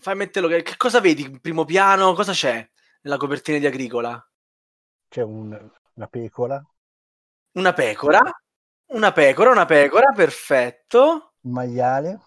[0.00, 0.62] Fai mente locale.
[0.62, 2.12] Che cosa vedi in primo piano?
[2.14, 2.68] Cosa c'è
[3.02, 4.28] nella copertina di Agricola?
[5.08, 6.60] C'è un- una pecora,
[7.54, 8.20] Una pecora?
[8.86, 11.34] Una pecora, una pecora, perfetto.
[11.42, 12.20] un maiale.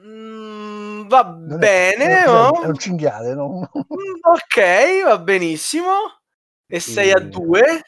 [0.00, 2.22] Mm, va Non bene.
[2.22, 2.62] è, oh.
[2.62, 3.68] è un cinghiale, no?
[3.74, 5.90] Mm, Ok, va benissimo.
[6.66, 7.82] E 6 a E- 2.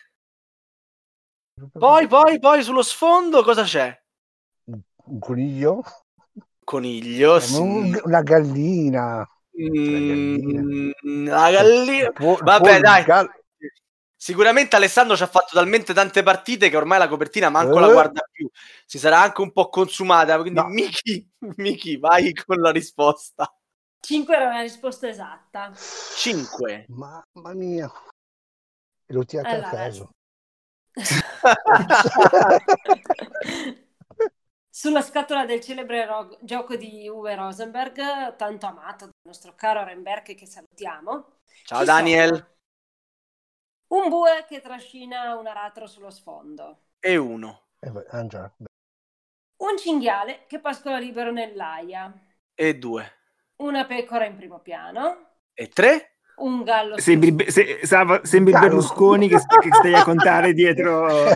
[1.73, 3.95] Poi, poi, poi sullo sfondo cosa c'è?
[5.11, 5.83] un coniglio,
[6.65, 7.59] Coniglio, sì.
[7.61, 9.29] un- una gallina.
[9.61, 12.11] Mm, la gallina.
[12.13, 13.05] Può- Vabbè, può- dai.
[13.05, 13.31] gal-
[14.23, 17.81] Sicuramente Alessandro ci ha fatto talmente tante partite che ormai la copertina manco Eh.
[17.81, 18.47] la guarda più.
[18.85, 20.39] Si sarà anche un po' consumata.
[20.39, 20.67] Quindi, No.
[20.67, 23.51] Miki, Miki, vai con la risposta.
[24.01, 25.73] 5 era la risposta esatta.
[25.75, 26.85] 5.
[26.89, 27.91] Mamma mia.
[29.07, 30.11] E l'ho tirato Allora, a caso.
[34.69, 40.35] Sulla scatola del celebre ro- gioco di Uwe Rosenberg, tanto amato dal nostro caro Renberg
[40.35, 41.39] che salutiamo.
[41.65, 42.29] Ciao ci Daniel.
[42.29, 42.49] sono
[43.91, 46.79] Un bue che trascina un aratro sullo sfondo.
[47.01, 47.63] E uno.
[47.81, 48.49] Eh, ah, già.
[49.63, 52.13] Un cinghiale che pascola libero nell'aia.
[52.55, 53.13] E due.
[53.57, 55.31] Una pecora in primo piano.
[55.53, 56.19] E tre.
[56.37, 58.67] Un gallo Sembri, Be- se- Sava- sembri Caro.
[58.69, 61.07] Berlusconi che, che stai a contare dietro.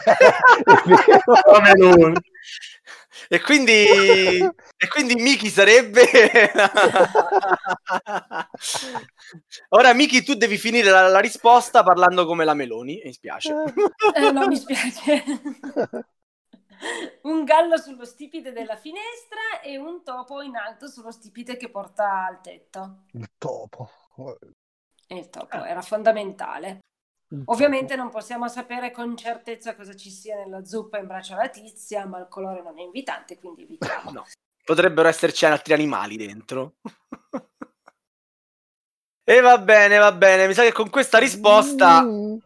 [3.29, 6.03] E quindi, e quindi Miki sarebbe.
[9.71, 13.01] Ora, Miki, tu devi finire la, la risposta parlando come la Meloni.
[13.05, 13.55] Mi spiace.
[14.15, 15.25] Eh, no, mi spiace.
[17.23, 22.27] un gallo sullo stipite della finestra e un topo in alto sullo stipite che porta
[22.27, 23.05] al tetto.
[23.13, 23.91] Il topo.
[25.07, 26.81] E il topo era fondamentale.
[27.29, 31.49] Il Ovviamente non possiamo sapere con certezza cosa ci sia nella zuppa in braccio alla
[31.49, 34.11] tizia, ma il colore non è invitante, quindi evitiamo.
[34.11, 34.25] No.
[34.65, 36.77] Potrebbero esserci altri animali dentro.
[39.25, 40.47] E va bene, va bene.
[40.47, 42.37] Mi sa che con questa risposta Mm.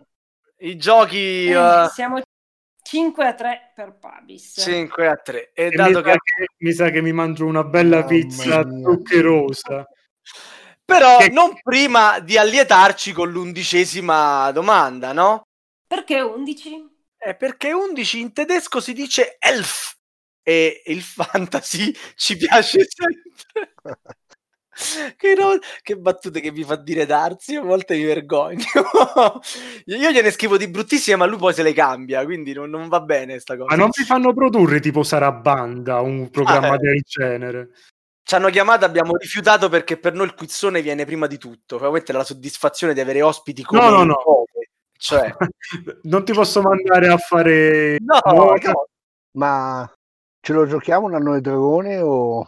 [0.58, 2.20] i giochi Eh, uh, siamo
[2.82, 4.54] 5 a 3 per Pabis.
[4.60, 5.50] 5 a 3.
[5.52, 8.08] E E mi, dato sa che che, mi sa che mi mangio una bella Mamma
[8.08, 9.86] pizza zuccherosa.
[10.84, 15.42] Però Che- non prima di allietarci con l'undicesima domanda, no?
[15.86, 16.96] Perché 11?
[17.18, 19.96] Eh, perché 11 in tedesco si dice elf
[20.42, 21.02] e il
[21.52, 23.74] fantasy ci piace sempre.
[25.16, 28.62] che, no- che battute che mi fa dire Darsi, a volte mi vergogno.
[29.86, 33.00] Io gliene scrivo di bruttissime, ma lui poi se le cambia, quindi non, non va
[33.00, 33.74] bene sta cosa.
[33.74, 36.78] Ma non vi fanno produrre tipo Sarabanda, un programma Ah, eh.
[36.78, 37.70] del genere?
[38.22, 41.76] Ci hanno chiamato, abbiamo rifiutato perché per noi il quizzone viene prima di tutto.
[41.76, 44.16] Ovviamente la soddisfazione di avere ospiti come No, no, no.
[44.98, 45.34] Cioè,
[46.02, 48.88] non ti posso mandare a fare no, Nuova- no.
[49.38, 49.90] Ma
[50.40, 52.44] ce lo giochiamo un anno del dragone o...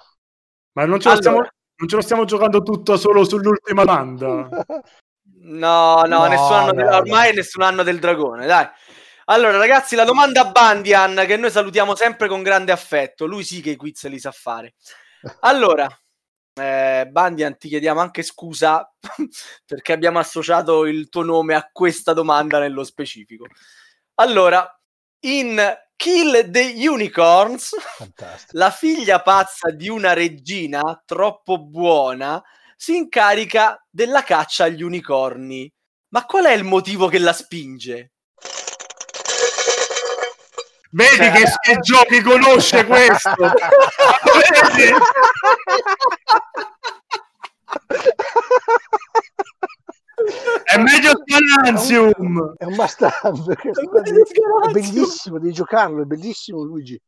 [0.72, 1.52] ma non ce, lo stiamo, Allora.
[1.80, 4.48] Non ce lo stiamo giocando tutto solo sull'ultima domanda.
[5.42, 8.68] No, no, No, nessun anno del- no, ormai nessun anno del dragone, dai.
[9.24, 13.24] Allora, ragazzi, la domanda a Bandian, che noi salutiamo sempre con grande affetto.
[13.24, 14.74] Lui sì che i quiz li sa fare.
[15.40, 15.88] Allora,
[16.60, 18.88] eh, Bandian, ti chiediamo anche scusa
[19.64, 23.46] perché abbiamo associato il tuo nome a questa domanda nello specifico.
[24.16, 24.68] Allora,
[25.20, 25.58] in
[26.00, 28.56] Kill the Unicorns, Fantastico.
[28.56, 32.42] la figlia pazza di una regina troppo buona
[32.74, 35.70] si incarica della caccia agli unicorni.
[36.08, 38.12] Ma qual è il motivo che la spinge?
[40.92, 43.34] Vedi Cioè- che, che giochi conosce questo?
[44.74, 44.92] Vedi?
[50.72, 52.54] È meglio Scalanzium!
[52.56, 53.54] È un bastardo.
[53.54, 57.00] che- È bellissimo, devi giocarlo, è bellissimo Luigi.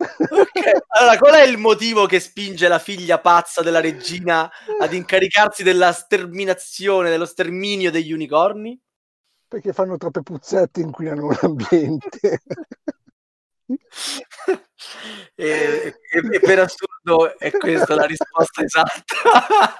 [0.00, 4.48] Ok, Allora, qual è il motivo che spinge la figlia pazza della regina
[4.80, 8.78] ad incaricarsi della sterminazione, dello sterminio degli unicorni?
[9.48, 12.40] Perché fanno troppe puzzette e inquinano l'ambiente.
[15.34, 19.76] e, e- e per assurdo è questa la risposta esatta.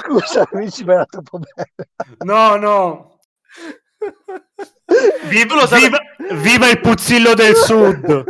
[0.00, 1.88] Scusa, Luigi, ma era troppo bello.
[2.20, 3.18] No, no.
[5.28, 6.00] Viva, viva-
[6.32, 8.24] viva il puzzillo del sud!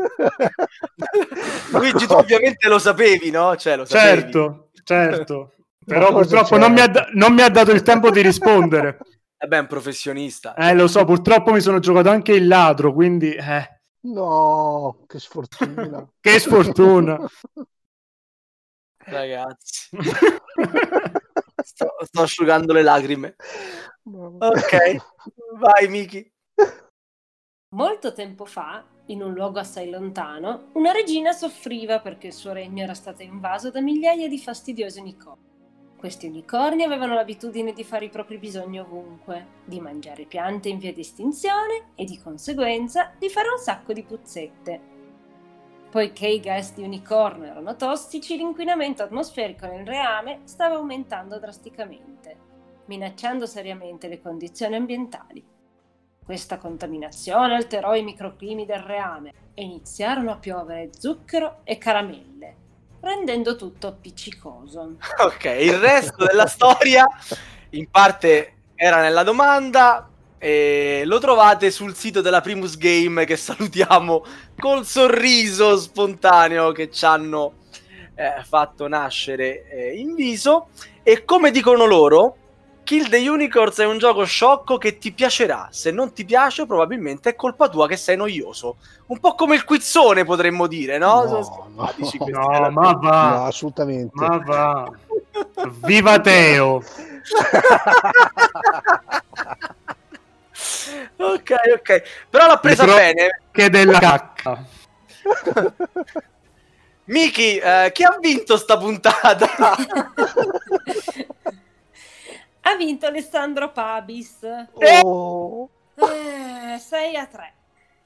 [1.71, 3.57] Luigi, tu ovviamente lo sapevi, no?
[3.57, 4.21] Cioè, lo sapevi.
[4.23, 5.55] Certo, certo.
[5.85, 8.99] Però purtroppo non mi, ha non mi ha dato il tempo di rispondere.
[9.39, 10.55] Vabbè, è un professionista.
[10.55, 13.35] Eh, lo so, purtroppo mi sono giocato anche il ladro, quindi...
[13.35, 16.09] eh, No, che sfortuna.
[16.21, 17.19] che sfortuna.
[19.05, 19.97] Ragazzi,
[21.57, 23.37] sto, sto asciugando le lacrime.
[24.05, 24.97] Ok,
[25.59, 26.33] vai Miki.
[27.75, 32.83] Molto tempo fa, in un luogo assai lontano, una regina soffriva perché il suo regno
[32.83, 35.52] era stato invaso da migliaia di fastidiosi unicorni.
[36.03, 40.93] Questi unicorni avevano l'abitudine di fare i propri bisogni ovunque, di mangiare piante in via
[40.93, 44.81] di estinzione e di conseguenza di fare un sacco di puzzette.
[45.89, 52.37] Poiché i gas di unicorno erano tossici, l'inquinamento atmosferico nel reame stava aumentando drasticamente,
[52.87, 55.47] minacciando seriamente le condizioni ambientali.
[56.25, 62.62] Questa contaminazione alterò i microclimi del reame e iniziarono a piovere zucchero e caramelle,
[63.03, 64.97] rendendo tutto appiccicoso.
[65.19, 67.07] Ok, il resto della storia
[67.71, 74.25] in parte era nella domanda e lo trovate sul sito della Primus Game che salutiamo
[74.59, 77.61] col sorriso spontaneo che ci hanno
[78.15, 80.69] eh, fatto nascere eh, in viso
[81.03, 82.37] e come dicono loro
[82.85, 87.31] Kill the Unicorns è un gioco sciocco che ti piacerà se non ti piace probabilmente
[87.31, 88.77] è colpa tua che sei noioso
[89.07, 91.23] un po' come il quizzone potremmo dire no?
[91.25, 91.93] No, no.
[92.27, 94.13] No, ma va, No, assolutamente.
[94.15, 94.91] ma va.
[95.85, 96.83] Viva Teo!
[101.17, 102.03] ok, ok.
[102.31, 103.41] Però l'ha presa Però- bene.
[103.51, 104.65] Che della cacca.
[107.05, 109.47] Miki, eh, chi ha vinto sta puntata?
[112.63, 114.39] Ha vinto Alessandro Pabis.
[115.03, 117.55] Oh, Eh, 6 a 3.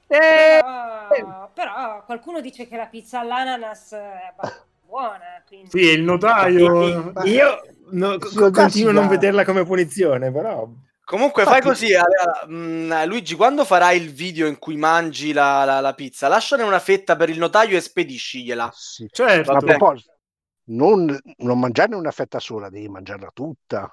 [0.09, 0.59] Eh,
[1.09, 4.33] Però, però qualcuno dice che la pizza all'ananas è
[4.85, 5.41] buona.
[5.45, 5.69] Quindi...
[5.69, 7.11] Sì, il notaio...
[7.25, 8.17] Io no-
[8.51, 10.67] continuo a non vederla come punizione, però...
[11.03, 12.01] Comunque fai così, eh,
[12.47, 16.79] mm, Luigi, quando farai il video in cui mangi la, la- la pizza, lasciane una
[16.79, 18.69] fetta per il notaio e spediscigliela.
[18.73, 19.07] sì.
[19.09, 19.51] Certo.
[19.53, 20.17] A proposito,
[20.65, 23.89] non, non mangiarne una fetta sola, devi mangiarla tutta.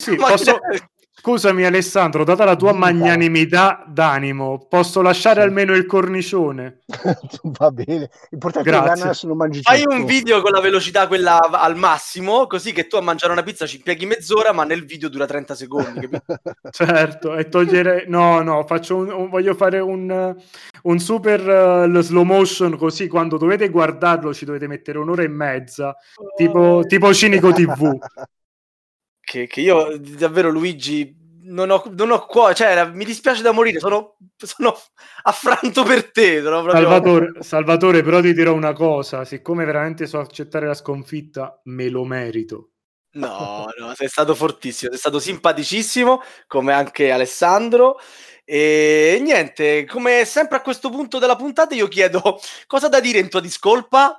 [0.00, 0.58] Sì, posso-
[1.20, 5.46] Scusami Alessandro, data la tua magnanimità d'animo, posso lasciare Sì.
[5.48, 6.78] almeno il cornicione?
[7.58, 8.08] Va bene.
[8.30, 8.92] L'importante è Grazie.
[8.92, 9.96] che l'ananas non mangi Fai tutto.
[9.96, 13.66] un video con la velocità quella al massimo, così che tu a mangiare una pizza
[13.66, 16.08] ci impieghi mezz'ora, ma nel video dura 30 secondi.
[16.70, 18.04] Certo, e togliere...
[18.06, 20.36] No, no, faccio un, un- voglio fare un,
[20.82, 21.40] un super
[21.94, 25.96] eh, slow motion così quando dovete guardarlo ci dovete mettere un'ora e mezza,
[26.36, 27.98] tipo, tipo Cinico TV.
[29.28, 33.78] Che, che io davvero Luigi non ho, non ho cuore, cioè mi dispiace da morire,
[33.78, 34.74] sono, sono
[35.24, 36.40] affranto per te.
[36.40, 36.72] Proprio...
[36.72, 42.04] Salvatore, Salvatore, però ti dirò una cosa, siccome veramente so accettare la sconfitta, me lo
[42.04, 42.70] merito.
[43.12, 47.98] No, no, sei stato fortissimo, sei stato simpaticissimo, come anche Alessandro.
[48.44, 53.28] E niente, come sempre a questo punto della puntata io chiedo cosa da dire in
[53.28, 54.16] tua discolpa?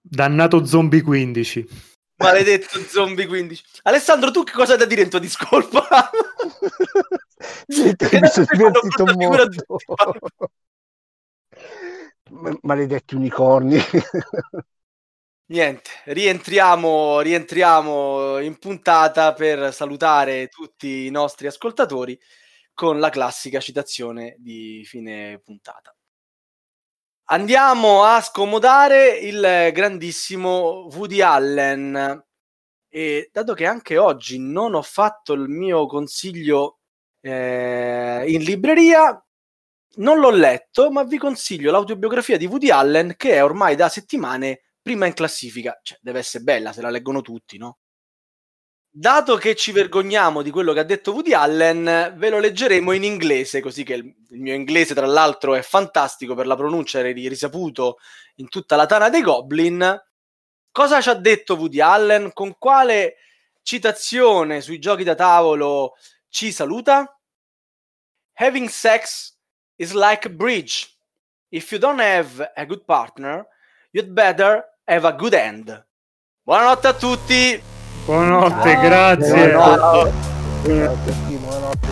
[0.00, 1.94] Dannato Zombie 15.
[2.18, 3.62] Maledetto zombie 15.
[3.82, 6.10] Alessandro, tu che cosa hai da dire in tua discolpa?
[7.66, 8.46] Che mi sono
[9.14, 9.76] divertito.
[12.30, 13.78] Ma- Maledetti unicorni.
[15.48, 22.18] Niente, rientriamo, rientriamo in puntata per salutare tutti i nostri ascoltatori
[22.74, 25.95] con la classica citazione di fine puntata.
[27.28, 32.24] Andiamo a scomodare il grandissimo Woody Allen
[32.88, 36.78] e dato che anche oggi non ho fatto il mio consiglio
[37.20, 39.20] eh, in libreria,
[39.96, 44.60] non l'ho letto, ma vi consiglio l'autobiografia di Woody Allen che è ormai da settimane
[44.80, 45.80] prima in classifica.
[45.82, 47.78] Cioè, deve essere bella se la leggono tutti, no?
[48.98, 53.04] Dato che ci vergogniamo di quello che ha detto Woody Allen, ve lo leggeremo in
[53.04, 57.28] inglese, così che il, mio inglese, tra l'altro, è fantastico per la pronuncia, è ri-
[57.28, 57.98] risaputo
[58.36, 60.02] in tutta la tana dei Goblin.
[60.72, 62.32] Cosa ci ha detto Woody Allen?
[62.32, 63.16] Con quale
[63.60, 65.96] citazione sui giochi da tavolo
[66.30, 67.20] ci saluta?
[68.32, 69.36] Having sex
[69.74, 70.88] is like a bridge.
[71.50, 73.46] If you don't have a good partner,
[73.90, 75.86] you'd better have a good end.
[76.40, 77.75] Buonanotte a tutti!
[78.06, 79.50] Buonanotte, grazie.
[79.50, 80.12] Buonanotte.
[80.62, 81.88] Buonanotte, sì, buonanotte,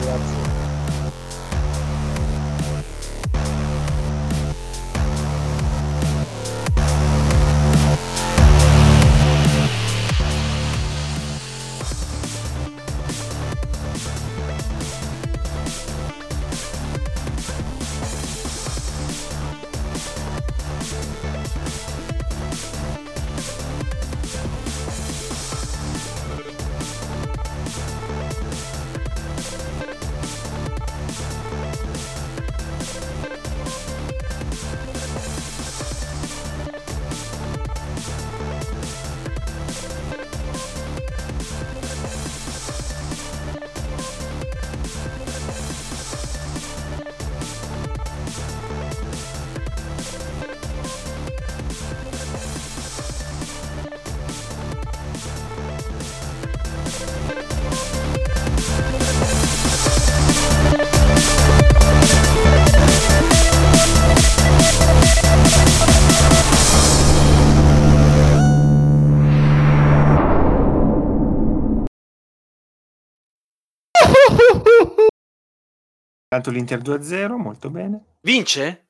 [76.34, 78.16] Tanto l'Inter 2-0, molto bene.
[78.22, 78.88] Vince?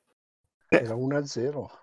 [0.67, 1.27] Era 1-0.
[1.27, 1.83] Sta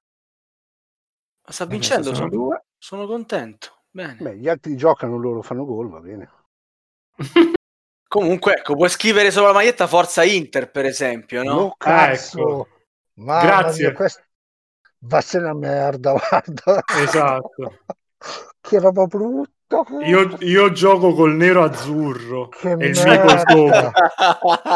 [1.43, 2.63] Adesso vincendo, sono sono, due.
[2.79, 3.83] sono contento.
[3.91, 4.17] Bene.
[4.19, 6.31] Beh, gli altri giocano, loro fanno gol, va bene.
[8.07, 11.53] Comunque, ecco, puoi scrivere sopra la maglietta Forza Inter, per esempio, no?
[11.53, 12.39] No, cazzo.
[12.39, 12.67] ecco.
[13.19, 13.85] Mamma Grazie.
[13.85, 14.23] mia, questo...
[14.97, 16.83] Vassene a merda, guarda.
[17.03, 17.83] Esatto.
[18.61, 19.51] che roba brutta.
[20.05, 23.91] Io, io gioco col nero azzurro Che e il mico sopra.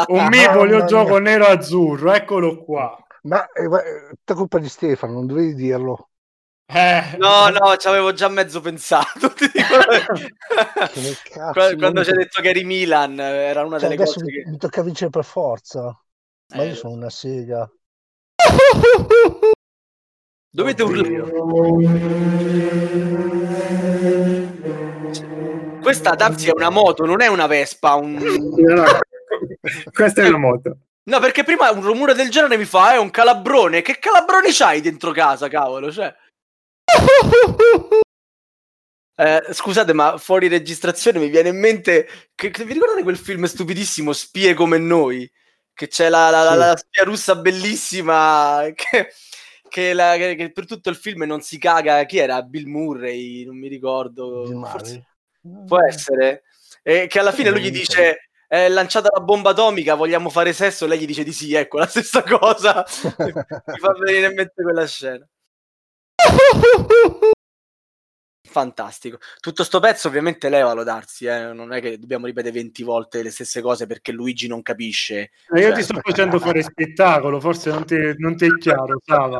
[0.08, 2.96] Un mico io gioco nero azzurro, eccolo qua.
[3.22, 3.62] Ma è
[4.10, 6.08] tutta colpa di Stefano, non dovevi dirlo.
[6.68, 9.30] Eh, No, no, ci avevo già mezzo pensato.
[9.34, 9.76] ti dico.
[10.92, 14.04] Che cazzo, Qua- Quando mi- ci hai detto che eri Milan, era una Cioè, delle
[14.04, 14.44] cose mi, che...
[14.46, 15.82] mi tocca vincere per forza.
[16.54, 17.68] Ma Eh, io sono una sega.
[20.50, 21.22] Dovete urlare.
[25.78, 27.94] Questa Dapsi è una moto, non è una Vespa.
[27.94, 28.16] Un...
[28.56, 28.84] No, no,
[29.92, 30.78] Questa è una moto.
[31.04, 33.82] No, perché prima un rumore del genere mi fa, è un calabrone.
[33.82, 35.92] Che calabroni c'hai dentro casa, cavolo?
[35.92, 36.14] Cioè...
[39.18, 42.06] Eh, scusate, ma fuori registrazione mi viene in mente.
[42.34, 45.30] Che, che- vi ricordate quel film stupidissimo, Spie come noi?
[45.72, 46.58] Che c'è la, la- la- Sì.
[46.58, 48.64] la spia russa bellissima.
[48.74, 49.12] Che,
[49.68, 52.04] che la- che- che per tutto il film non si caga.
[52.04, 52.42] Chi era?
[52.42, 53.44] Bill Murray?
[53.44, 54.44] Non mi ricordo.
[54.64, 55.06] Forse-
[55.66, 56.42] può essere.
[56.82, 58.20] E che alla fine lui gli dice.
[58.48, 60.86] È lanciata la bomba atomica, vogliamo fare sesso?
[60.86, 62.84] Lei gli dice di sì, ecco la stessa cosa.
[63.18, 65.26] Mi fa venire in mente quella scena.
[68.56, 69.18] Fantastico.
[69.38, 71.52] Tutto sto pezzo ovviamente levalo Darsi, eh?
[71.52, 75.30] non è che dobbiamo ripetere 20 volte le stesse cose perché Luigi non capisce.
[75.54, 78.98] Eh, io Cioè- ti sto facendo fare spettacolo, forse non ti, non ti è chiaro,
[79.04, 79.38] Sava.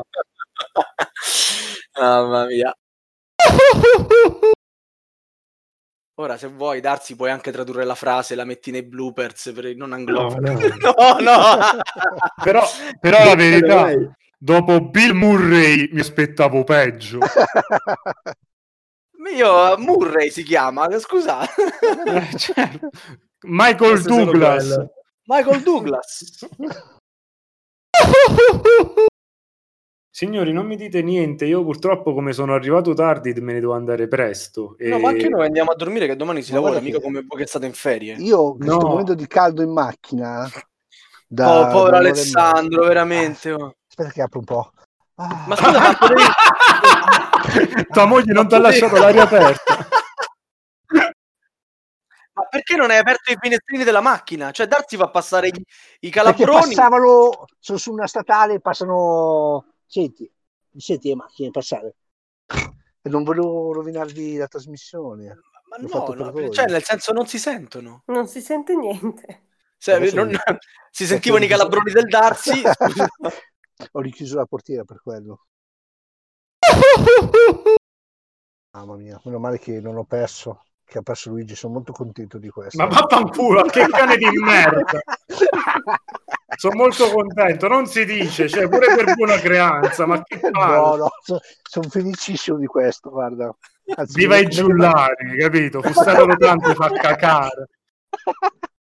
[1.99, 2.77] Mamma mia.
[6.19, 9.93] Ora se vuoi Darsi puoi anche tradurre la frase, la metti nei bloopers per non
[9.93, 10.47] anglofoni.
[10.77, 11.57] No, No, no.
[12.43, 12.61] Però,
[13.01, 13.91] però la verità,
[14.37, 17.17] dopo Bill Murray mi aspettavo peggio.
[19.35, 21.41] Io Murray si chiama, scusa.
[21.43, 22.89] Eh, certo.
[23.41, 24.85] Michael Questo Douglas.
[25.25, 26.47] Michael Douglas.
[30.09, 31.45] Signori, non mi dite niente.
[31.45, 34.75] Io purtroppo, come sono arrivato tardi, me ne devo andare presto.
[34.79, 37.23] No, ma anche noi andiamo a dormire che domani si Ma lavora, mica che- come
[37.27, 38.15] voi che state in ferie.
[38.15, 38.79] Io che No.
[38.79, 40.43] sto morendo di caldo in macchina.
[40.45, 40.49] Oh,
[41.27, 43.51] Da, povero da un'ora e Alessandro, veramente.
[43.51, 43.75] oh.
[43.87, 44.71] Aspetta che apro un po'.
[45.15, 45.45] Ah.
[45.47, 46.21] Ma scusa, ma potevi-
[47.91, 49.87] Tua moglie non ti ha lasciato l'aria aperta.
[52.33, 54.51] Ma perché non hai aperto i finestrini della macchina?
[54.51, 56.59] Cioè, Darsi fa passare i, i Perché calabroni.
[56.75, 60.31] passavano, sono su una statale, passano, senti,
[60.71, 61.95] mi senti le macchine passare?
[63.01, 65.39] E non volevo rovinarvi la trasmissione.
[65.69, 66.51] Ma L'ho no, fatto per no, voi.
[66.51, 68.03] cioè, nel senso non si sentono.
[68.05, 69.45] Non si sente niente.
[69.75, 70.29] Se- Adesso non-
[70.91, 72.61] si sentivano i Perché calabroni del Darsi.
[73.93, 75.45] Ho richiuso la portiera per quello.
[78.77, 82.37] Mamma mia, meno male che non ho perso, che ha perso Luigi, sono molto contento
[82.37, 82.77] di questo.
[82.77, 84.99] Ma vaffanculo, che cane di merda.
[86.55, 90.97] Sono molto contento, non si dice, cioè pure per buona creanza, ma che No, palle.
[90.97, 91.09] no,
[91.63, 93.51] sono felicissimo di questo, guarda.
[93.95, 95.81] Anzi, Viva i giullari, capito?
[95.81, 97.69] Fussato tanto fa cacare.